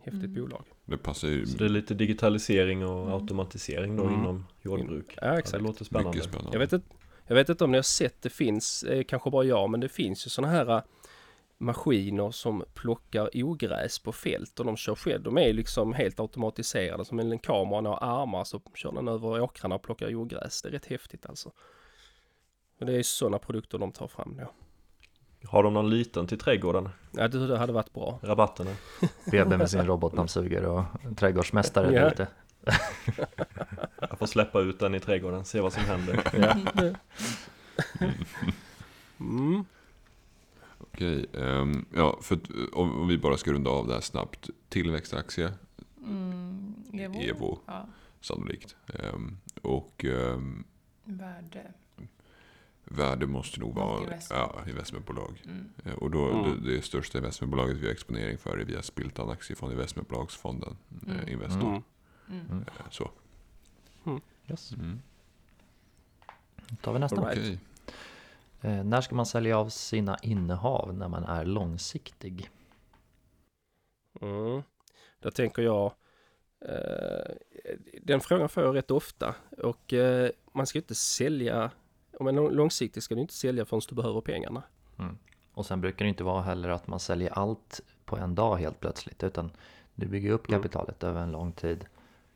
[0.00, 0.34] häftigt Mm.
[0.34, 0.64] bolag.
[0.84, 3.12] Det passar ju Så det är lite digitalisering och Mm.
[3.14, 4.14] automatisering då Mm.
[4.20, 5.06] inom jordbruk.
[5.08, 5.62] Ja, Ja, det exakt.
[5.62, 6.22] låter spännande.
[6.22, 6.50] spännande.
[6.52, 6.86] Jag vet, inte,
[7.26, 9.88] jag vet inte om ni har sett, det finns, eh, kanske bara jag, men det
[9.88, 10.82] finns ju sådana här eh,
[11.58, 15.22] maskiner som plockar ogräs på fält och de kör själv.
[15.22, 19.74] De är liksom helt automatiserade som en kamera har armar så kör den över åkrarna
[19.74, 20.62] och plockar ogräs.
[20.62, 21.48] Det är rätt häftigt alltså.
[22.80, 24.50] Och det är ju sådana produkter de tar fram då.
[25.48, 26.88] Har de någon liten till trädgården?
[27.12, 28.18] Ja, det, det hade varit bra.
[28.22, 28.70] Rabatterna?
[29.30, 30.84] BB med sin robotdammsugare och
[31.16, 32.00] trädgårdsmästare Ja.
[32.00, 32.26] där ute.
[34.10, 36.22] Jag får släppa ut den i trädgården, se vad som händer.
[36.38, 36.94] Ja.
[39.20, 39.64] Mm.
[40.78, 44.50] Okej, ehm, ja, för att, om, om vi bara ska runda av det här snabbt.
[44.68, 45.52] Tillväxtaktie,
[46.06, 47.20] Mm, Evo.
[47.20, 47.86] Evo Ja,
[48.20, 48.76] sannolikt.
[48.94, 50.64] Ehm, och ehm,
[51.04, 51.72] värde.
[52.84, 54.40] värde måste nog vara Investment.
[54.54, 55.42] ja, investmentbolag.
[55.44, 55.68] Mm.
[55.84, 56.62] Eh, Och då, Mm.
[56.64, 60.76] det, det största investmentbolaget vi har exponering för är via Spiltan Aktiefond Investmentbolagsfonden.
[61.06, 61.16] Mm.
[61.20, 61.82] Eh, Investor.
[62.30, 62.46] Mm.
[62.50, 62.64] Mm.
[62.90, 63.10] Så.
[64.50, 64.72] Yes.
[64.72, 65.00] Mm.
[66.68, 67.20] Då tar vi nästa.
[67.20, 67.38] Right.
[67.38, 67.58] Okej.
[68.60, 72.50] Eh, när ska man sälja av sina innehav när man är långsiktig?
[74.20, 74.62] Mm.
[75.20, 75.92] Då tänker jag,
[76.60, 77.34] eh,
[78.02, 81.70] den frågan får jag rätt ofta och eh, man ska inte sälja,
[82.18, 84.62] om man är långsiktig ska du inte sälja förrän du behöver pengarna.
[85.52, 88.80] Och sen brukar det inte vara heller att man säljer allt på en dag helt
[88.80, 89.50] plötsligt utan
[89.94, 90.60] du bygger upp Mm.
[90.60, 91.86] kapitalet över en lång tid.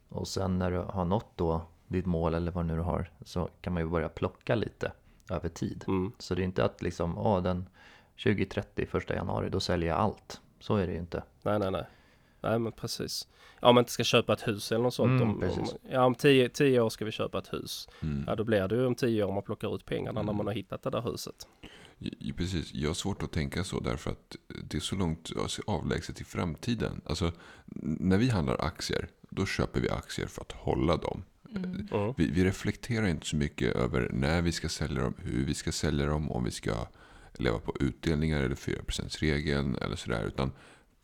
[0.09, 3.49] Och sen när du har nått då ditt mål eller vad nu du har så
[3.61, 4.93] kan man ju börja plocka lite
[5.31, 5.85] över tid.
[5.89, 6.13] Mm.
[6.19, 7.69] Så det är inte att liksom, åh den
[8.17, 10.41] 20-30 första januari då säljer jag allt.
[10.61, 11.23] Så är det ju inte.
[11.43, 11.85] Nej, nej, nej.
[12.41, 13.29] Nej, men precis.
[13.61, 15.23] Ja, om man inte ska köpa ett hus eller något sånt.
[15.23, 17.89] Mm, om, om, ja, om tio, tio år ska vi köpa ett hus.
[18.03, 18.25] Mm.
[18.27, 20.37] Ja, då blir det ju om tio år man plockar ut pengarna när Mm.
[20.37, 21.47] man har hittat det där huset.
[21.99, 25.63] Ja, Precis, jag har svårt att tänka så därför att det är så långt alltså,
[25.67, 27.01] avlägset i framtiden.
[27.05, 27.33] Alltså,
[27.83, 31.25] när vi handlar aktier, då köper vi aktier för att hålla dem.
[31.57, 31.89] Mm.
[31.93, 32.15] Mm.
[32.17, 35.73] Vi, vi reflekterar inte så mycket över när vi ska sälja dem, hur vi ska
[35.73, 36.87] sälja dem, om vi ska
[37.39, 40.25] leva på utdelningar eller 4%-regeln eller sådär.
[40.27, 40.53] Utan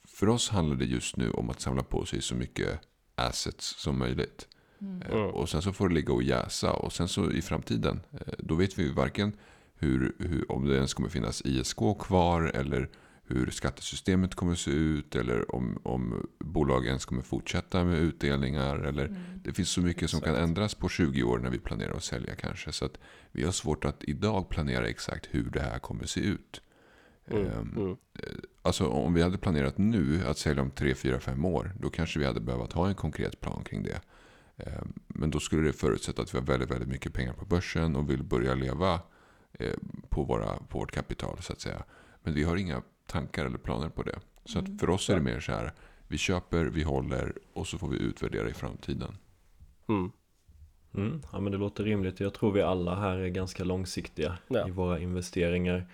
[0.04, 2.80] för oss handlar det just nu om att samla på sig så mycket
[3.14, 4.48] assets som möjligt.
[4.80, 5.02] Mm.
[5.02, 5.12] Eh.
[5.12, 6.72] Och sen så får det ligga och jäsa.
[6.72, 9.36] Och sen så i framtiden, eh, då vet vi ju varken
[9.74, 12.88] hur, hur, om det ens kommer finnas ISK kvar eller
[13.26, 18.76] hur skattesystemet kommer se ut eller om, om bolag ens kommer fortsätta med utdelningar.
[18.78, 19.20] Eller, Mm.
[19.44, 20.48] det finns så mycket som kan Exakt.
[20.48, 22.72] ändras på 20 år när vi planerar att sälja kanske.
[22.72, 22.98] Så att
[23.32, 26.60] vi har svårt att idag planera exakt hur det här kommer se ut.
[27.30, 27.46] Mm.
[27.46, 27.96] Ehm, Mm.
[28.62, 31.72] Alltså om vi hade planerat nu att sälja om 3, 4, 5 år.
[31.80, 34.00] Då kanske vi hade behövt ha en konkret plan kring det.
[34.56, 37.96] Eh, Men då skulle det förutsätta att vi har väldigt, väldigt mycket pengar på börsen
[37.96, 39.00] och vill börja leva
[39.52, 39.72] eh,
[40.08, 41.84] på, våra, på vårt kapital så att säga.
[42.22, 44.18] Men vi har inga tankar eller planer på det.
[44.44, 44.74] Så Mm.
[44.74, 45.72] att för oss är det mer så här.
[46.08, 49.16] Vi köper, vi håller och så får vi utvärdera i framtiden.
[49.88, 50.10] Mm.
[50.94, 52.20] Mm, ja men det låter rimligt.
[52.20, 54.68] Jag tror vi alla här är ganska långsiktiga Ja.
[54.68, 55.86] i våra investeringar.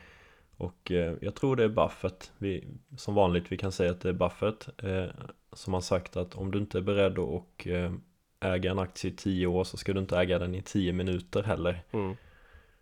[0.56, 2.32] Och eh, jag tror det är Buffett.
[2.38, 2.64] Vi,
[2.96, 4.68] som vanligt vi kan säga att det är Buffett.
[4.82, 5.06] Eh,
[5.52, 7.92] som har sagt att om du inte är beredd att och, eh,
[8.40, 11.42] äga en aktie i 10 år så ska du inte äga den i 10 minuter
[11.42, 11.82] heller.
[11.90, 12.16] Mm.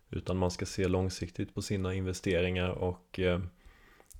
[0.09, 3.39] Utan man ska se långsiktigt på sina investeringar och eh,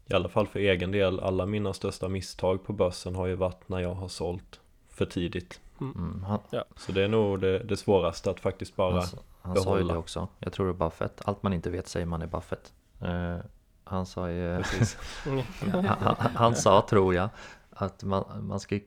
[0.09, 3.69] i alla fall för egen del, alla mina största misstag på börsen har ju varit
[3.69, 5.61] när jag har sålt för tidigt.
[5.81, 6.39] Mm, han
[6.77, 9.03] Så det är nog det, det svåraste att faktiskt bara han,
[9.41, 9.93] han sa ju behålla.
[9.93, 10.27] det också.
[10.39, 11.21] Jag tror det är Buffett.
[11.25, 12.73] Allt man inte vet säger man är Buffett.
[13.01, 13.37] Eh,
[13.83, 14.57] han sa ju...
[14.57, 14.97] Precis.
[15.73, 17.29] han, han, han sa, tror jag,
[17.69, 18.79] att man, man ska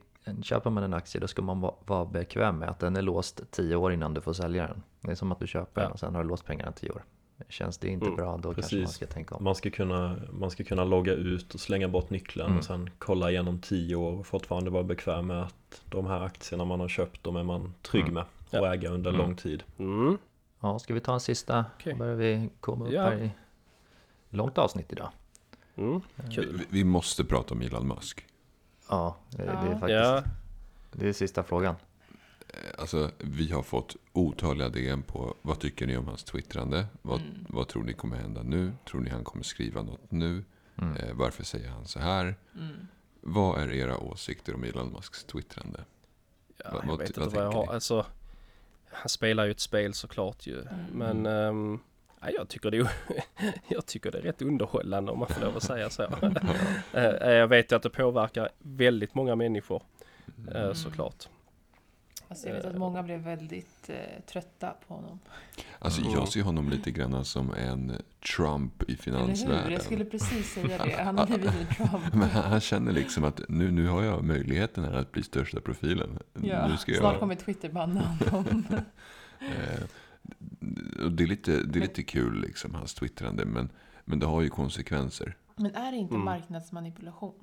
[0.42, 3.40] Köper man en aktie då ska man va- vara bekväm med att den är låst
[3.50, 4.82] 10 år innan du får sälja den.
[5.00, 5.88] Det är som att du köper Ja.
[5.88, 7.04] och sen har du låst pengarna 10 år.
[7.52, 8.96] Känns det inte Mm, bra då kanske man precis.
[8.96, 9.44] ska tänka om.
[9.44, 12.58] Man ska, kunna, man ska kunna logga ut och slänga bort nyckeln Mm.
[12.58, 16.64] och sen kolla igenom 10 år och fortfarande vara bekväm med att de här aktierna
[16.64, 18.14] man har köpt, de är man trygg Mm.
[18.14, 18.60] med Ja.
[18.60, 19.22] och äga under Mm.
[19.22, 19.62] lång tid.
[19.78, 20.18] Mm.
[20.60, 21.64] Ja, ska vi ta en sista?
[21.78, 21.94] Okej.
[21.94, 23.02] börjar vi komma upp Ja.
[23.02, 23.30] här i
[24.30, 25.08] långt avsnitt idag.
[25.76, 26.00] Mm.
[26.14, 26.62] Vi, Kul.
[26.68, 28.26] vi måste prata om Elon Musk.
[28.90, 29.70] Ja, det, det är Ja.
[29.78, 30.22] faktiskt Ja,
[30.92, 31.74] det är sista frågan.
[32.52, 36.86] Eh, Alltså, vi har fått otaliga DM på vad tycker ni om hans twittrande?
[37.02, 37.46] Vad, Mm.
[37.48, 38.72] vad tror ni kommer hända nu?
[38.90, 40.44] Tror ni han kommer skriva något nu?
[40.78, 40.96] Mm.
[40.96, 42.34] Eh, varför säger han så här?
[42.58, 42.86] Mm.
[43.20, 45.80] Vad är era åsikter om Elon Musks twittrande?
[46.56, 47.66] ja Vad- jag vad- vet inte vad vad jag har.
[47.66, 47.72] ni?
[47.72, 48.06] Alltså,
[48.90, 50.60] han spelar ju ett spel såklart ju.
[50.60, 50.84] Mm.
[51.22, 51.80] Men
[52.24, 52.88] Ja, jag, tycker det är,
[53.68, 56.02] jag tycker det är rätt underhållande om man får lov att säga så.
[56.92, 59.82] Eh, jag vet ju att det påverkar väldigt många människor
[60.54, 61.28] eh, såklart.
[62.32, 65.18] Alltså jag vet att många blev väldigt eh, trötta på honom.
[65.78, 67.92] Alltså jag ser honom lite grann som en
[68.36, 69.02] Trump i Eller hur?
[69.02, 69.72] finansvärlden.
[69.72, 71.02] Jag skulle precis säga det.
[71.02, 72.04] Han har blivit en Trump.
[72.14, 75.60] Men han han känner liksom att nu, nu har jag möjligheten här att bli största
[75.60, 76.18] profilen.
[76.42, 78.64] Ja, nu ska snart jag, kommer Twitter banna honom.
[79.40, 79.82] eh,
[81.10, 83.44] det är lite, det är lite kul liksom, hans twittrande.
[83.44, 83.68] Men,
[84.04, 85.36] men det har ju konsekvenser.
[85.56, 86.24] Men är det inte Mm.
[86.24, 87.34] marknadsmanipulation?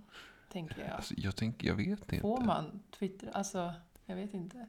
[0.51, 0.95] Tänker jag.
[0.95, 2.19] Alltså, jag, tänker, jag vet inte.
[2.19, 3.29] Får man Twitter?
[3.33, 3.73] Alltså,
[4.09, 4.67] jag vet inte.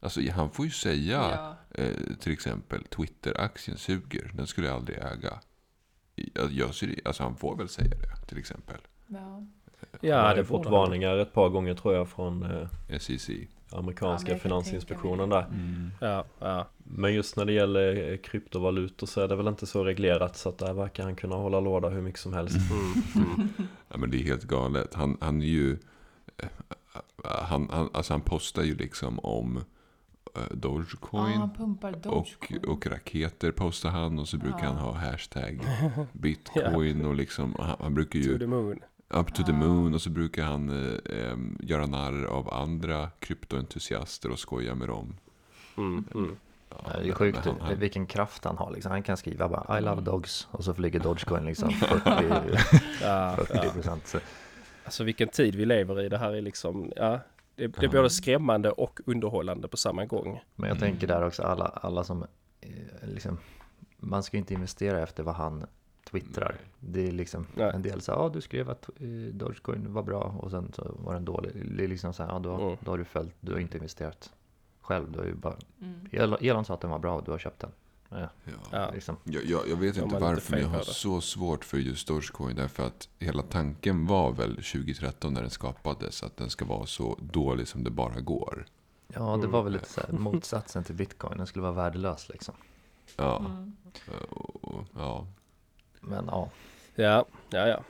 [0.00, 1.56] Alltså, han får ju säga Ja.
[1.84, 4.30] eh, till exempel Twitter-aktien suger.
[4.34, 5.40] Den skulle jag aldrig äga.
[6.34, 6.70] Jag, jag
[7.04, 8.76] alltså, han får väl säga det till exempel.
[9.06, 9.18] Ja.
[9.20, 9.46] Han
[10.00, 12.42] Ja, har det ju fått varningar ett par gånger tror jag från
[12.88, 13.30] eh, SEC.
[13.70, 15.46] amerikanska Ja, jag finansinspektionen där.
[16.00, 16.68] Ja, ja.
[16.78, 20.48] Men just när det gäller eh, kryptovalutor så är det väl inte så reglerat så
[20.48, 22.56] att där verkar han kunna hålla låda hur mycket som helst.
[22.70, 23.48] Mm, mm.
[23.88, 24.94] Ja, men det är helt galet.
[24.94, 25.78] Han, han är ju...
[27.24, 29.62] eh, Han, han, alltså han postar ju liksom om eh,
[30.34, 31.32] Ja, Dogecoin.
[31.38, 32.64] han pumpar och, Dogecoin.
[32.64, 34.66] och raketer postar han och så brukar Ja.
[34.66, 35.60] han ha hashtag
[36.12, 38.78] bitcoin och liksom han, han brukar To ju the moon.
[39.08, 39.58] up to the Ja.
[39.58, 40.68] moon och så brukar han
[41.06, 45.16] eh, göra narr av andra kryptoentusiaster och skoja med dem.
[45.76, 46.36] Mm, mm.
[46.70, 48.70] Ja, Det är sjukt han- han- vilken kraft han har.
[48.70, 48.92] Liksom.
[48.92, 49.84] Han kan skriva bara I Mm.
[49.90, 52.58] love dogs och så flyger Dogecoin liksom 40,
[53.02, 53.70] Ja, 40 ja.
[53.72, 54.16] procent.
[54.90, 56.08] Så- Alltså vilken tid vi lever i.
[56.08, 57.20] Det här är liksom, ja.
[57.54, 57.90] Det, det är Ja.
[57.90, 60.40] både skrämmande och underhållande på samma gång.
[60.56, 62.22] Men jag tänker där också alla, alla som
[62.60, 62.68] eh,
[63.02, 63.38] liksom,
[63.96, 65.66] man ska inte investera efter vad han
[66.10, 66.54] twittrar.
[66.80, 67.70] Det är liksom Nej.
[67.74, 71.14] en del så ja du skrev att eh, Dogecoin var bra och sen så var
[71.14, 71.76] den dålig.
[71.76, 72.76] Det är liksom så här, ja då, Mm.
[72.80, 74.32] då har du följt, du har inte investerat
[74.80, 75.12] själv.
[75.12, 76.36] Du har ju bara, Mm.
[76.40, 77.70] Elon sa att den var bra och du har köpt den.
[78.70, 79.16] Ja, liksom.
[79.24, 82.56] Jag, jag, jag vet inte varför men jag har så svårt för just Dogecoin.
[82.56, 87.18] Därför att hela tanken var väl 2013 när den skapades att den ska vara så
[87.20, 88.66] dålig som det bara går.
[89.14, 89.50] Ja, det Mm.
[89.50, 91.38] var väl lite så här, motsatsen till bitcoin.
[91.38, 92.54] Den skulle vara värdelös liksom.
[93.16, 93.76] Ja, Mm.
[94.96, 95.26] ja.
[96.00, 96.50] Men ja,
[96.94, 97.82] Ja, ja, ja.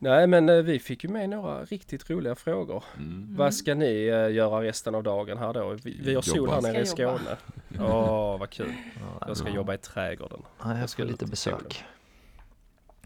[0.00, 2.84] Nej, men eh, vi fick ju med några riktigt roliga frågor.
[2.96, 3.36] Mm.
[3.36, 5.76] Vad ska ni eh, göra resten av dagen här då?
[5.84, 6.86] Vi, vi har sol här nere i.
[6.86, 7.36] Skåne.
[7.80, 8.72] Åh, vad kul.
[9.20, 10.42] ja, Jag ska jobba i trädgården.
[10.62, 11.84] ja, jag ska lite besök.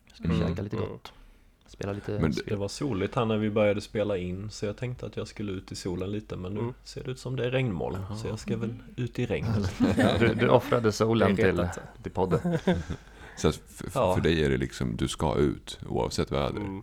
[0.08, 0.88] Jag ska Mm, käka lite mm.
[0.88, 1.12] gott.
[1.66, 2.42] Spela lite Men det-.
[2.46, 5.52] Det var soligt här när vi började spela in så jag tänkte att jag skulle
[5.52, 6.74] ut i solen lite men nu Mm.
[6.84, 9.46] ser det ut som det är regnmoln så jag ska väl ut i regn.
[10.20, 11.68] Du, du offrade solen till,
[12.02, 12.40] till podden.
[13.36, 13.60] Så att
[13.94, 14.14] Ja.
[14.14, 16.60] för dig är det liksom, du ska ut oavsett väder.
[16.60, 16.82] Mm.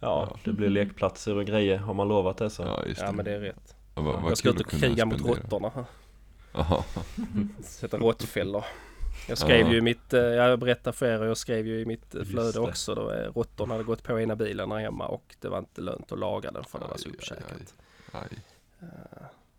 [0.00, 2.62] Ja, det blir lekplatser och grejer har man lovat det så.
[2.62, 3.06] Ja, just det.
[3.06, 3.74] Ja, men det är rätt.
[3.94, 5.86] Ja, vad, vad Jag ska ut och kriga mot råttorna.
[7.62, 8.64] Sätta råttfällor.
[9.28, 9.72] Jag skrev Ja.
[9.72, 12.30] ju i mitt, eh, jag berättar för er, jag skrev ju i mitt eh, Just
[12.30, 12.60] flöde det.
[12.60, 12.94] också.
[12.94, 16.12] Då eh, råttorna hade gått på ena bilen här hemma och det var inte lönt
[16.12, 17.38] att laga den för det var så Aj,
[18.12, 18.20] aj.
[18.20, 18.38] Aj.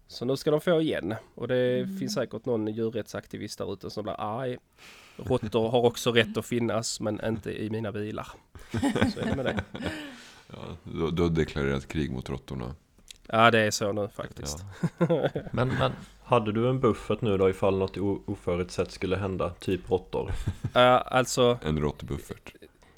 [0.07, 1.15] Så nu ska de få igen.
[1.35, 4.57] Och det finns säkert någon djurrättsaktivist där ute som blir arg.
[5.25, 8.27] Råttor har också rätt att finnas men inte i mina bilar.
[9.13, 9.63] Så är det med det.
[10.53, 12.75] Ja, du, du har deklarerat krig mot råttorna.
[13.27, 14.57] Ja det är så nu faktiskt.
[14.97, 15.05] Ja.
[15.51, 15.91] Men, men
[16.23, 20.31] Hade du en buffert nu då ifall något oförutsett skulle hända, typ råttor?
[20.73, 22.53] Ja, alltså En råttbuffert.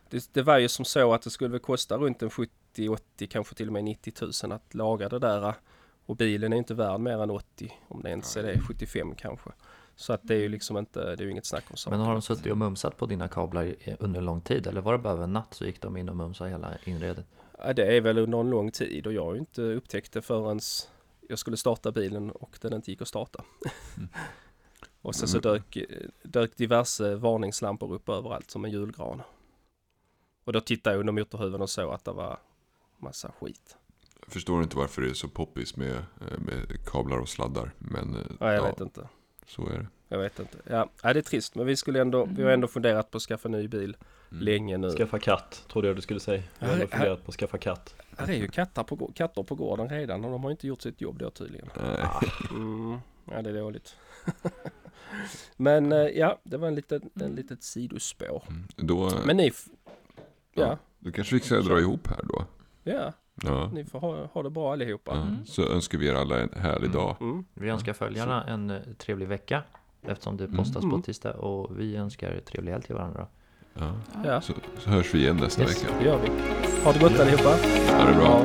[0.10, 3.28] det, det var ju som så att det skulle väl kosta runt en 70, 80,
[3.28, 4.14] kanske till och med 90
[4.44, 5.54] 000 att laga det där.
[6.06, 9.50] Och bilen är inte värd mer än 80, om det ens är det, 75 kanske.
[9.96, 12.00] Så att det är ju liksom inte, det är ju inget snack om saken.
[12.00, 14.68] Men har de suttit och mumsat på dina kablar under lång tid?
[14.68, 17.26] Eller var det bara över en natt så gick de in och mumsade hela inredet?
[17.58, 20.22] Ja, det är väl under en lång tid och jag har ju inte upptäckt det
[20.22, 20.60] förrän
[21.30, 23.44] jag skulle starta bilen och den inte gick att starta.
[25.02, 25.78] och sen så dök,
[26.24, 29.22] dök diverse varningslampor upp överallt som en julgran.
[30.44, 32.40] Och då tittade jag under motorhuven och såg att det var
[32.98, 33.78] massa skit.
[34.26, 37.74] Jag förstår inte varför det är så poppis med, eh, med kablar och sladdar.
[37.78, 39.10] Men eh, Ja, jag ja, vet inte.
[39.48, 39.88] Så är det.
[40.08, 40.58] Jag vet inte.
[40.70, 43.22] Ja, ja, det är trist men vi skulle ändå, vi har ändå funderat på att
[43.24, 43.98] skaffa ny bil
[44.32, 44.44] Mm.
[44.44, 44.90] länge nu.
[44.92, 46.44] Skaffa katt, trodde jag du skulle säga.
[46.60, 47.96] Jag har Här- ändå funderat på att skaffa katt.
[48.18, 51.02] Här är ju katter på, katter på gården redan och de har inte gjort sitt
[51.02, 51.70] jobb då tydligen.
[51.82, 52.06] Nej.
[52.52, 53.00] Mm,
[53.32, 53.96] ja, det är dåligt.
[55.58, 58.44] Men eh, ja, det var en liten, en litet sidospår.
[58.48, 58.64] Mm.
[58.76, 59.66] Då, Men ni, f-
[60.54, 62.46] ja, då kanske vi ska dra ihop här då.
[62.84, 63.70] ja, Ja.
[63.74, 65.12] ni får ha, ha det bra allihopa.
[65.16, 65.28] Ja.
[65.46, 67.16] Så önskar vi er alla en härlig dag.
[67.22, 67.46] Mm.
[67.54, 69.64] Vi önskar följarna en eh, trevlig vecka
[70.08, 70.96] eftersom det postas Mm.
[71.02, 73.28] på tisdag och vi önskar trevlig helg till varandra.
[73.74, 73.92] Ja.
[74.26, 75.84] Ja, Så, så hörs vi igen nästa Yes.
[75.84, 75.94] vecka.
[76.00, 76.28] det gör vi.
[76.84, 77.50] Ha det gott allihopa.
[77.98, 78.44] Ha det bra.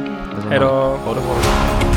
[0.51, 0.67] Hej då.
[0.69, 1.96] Ha det bra.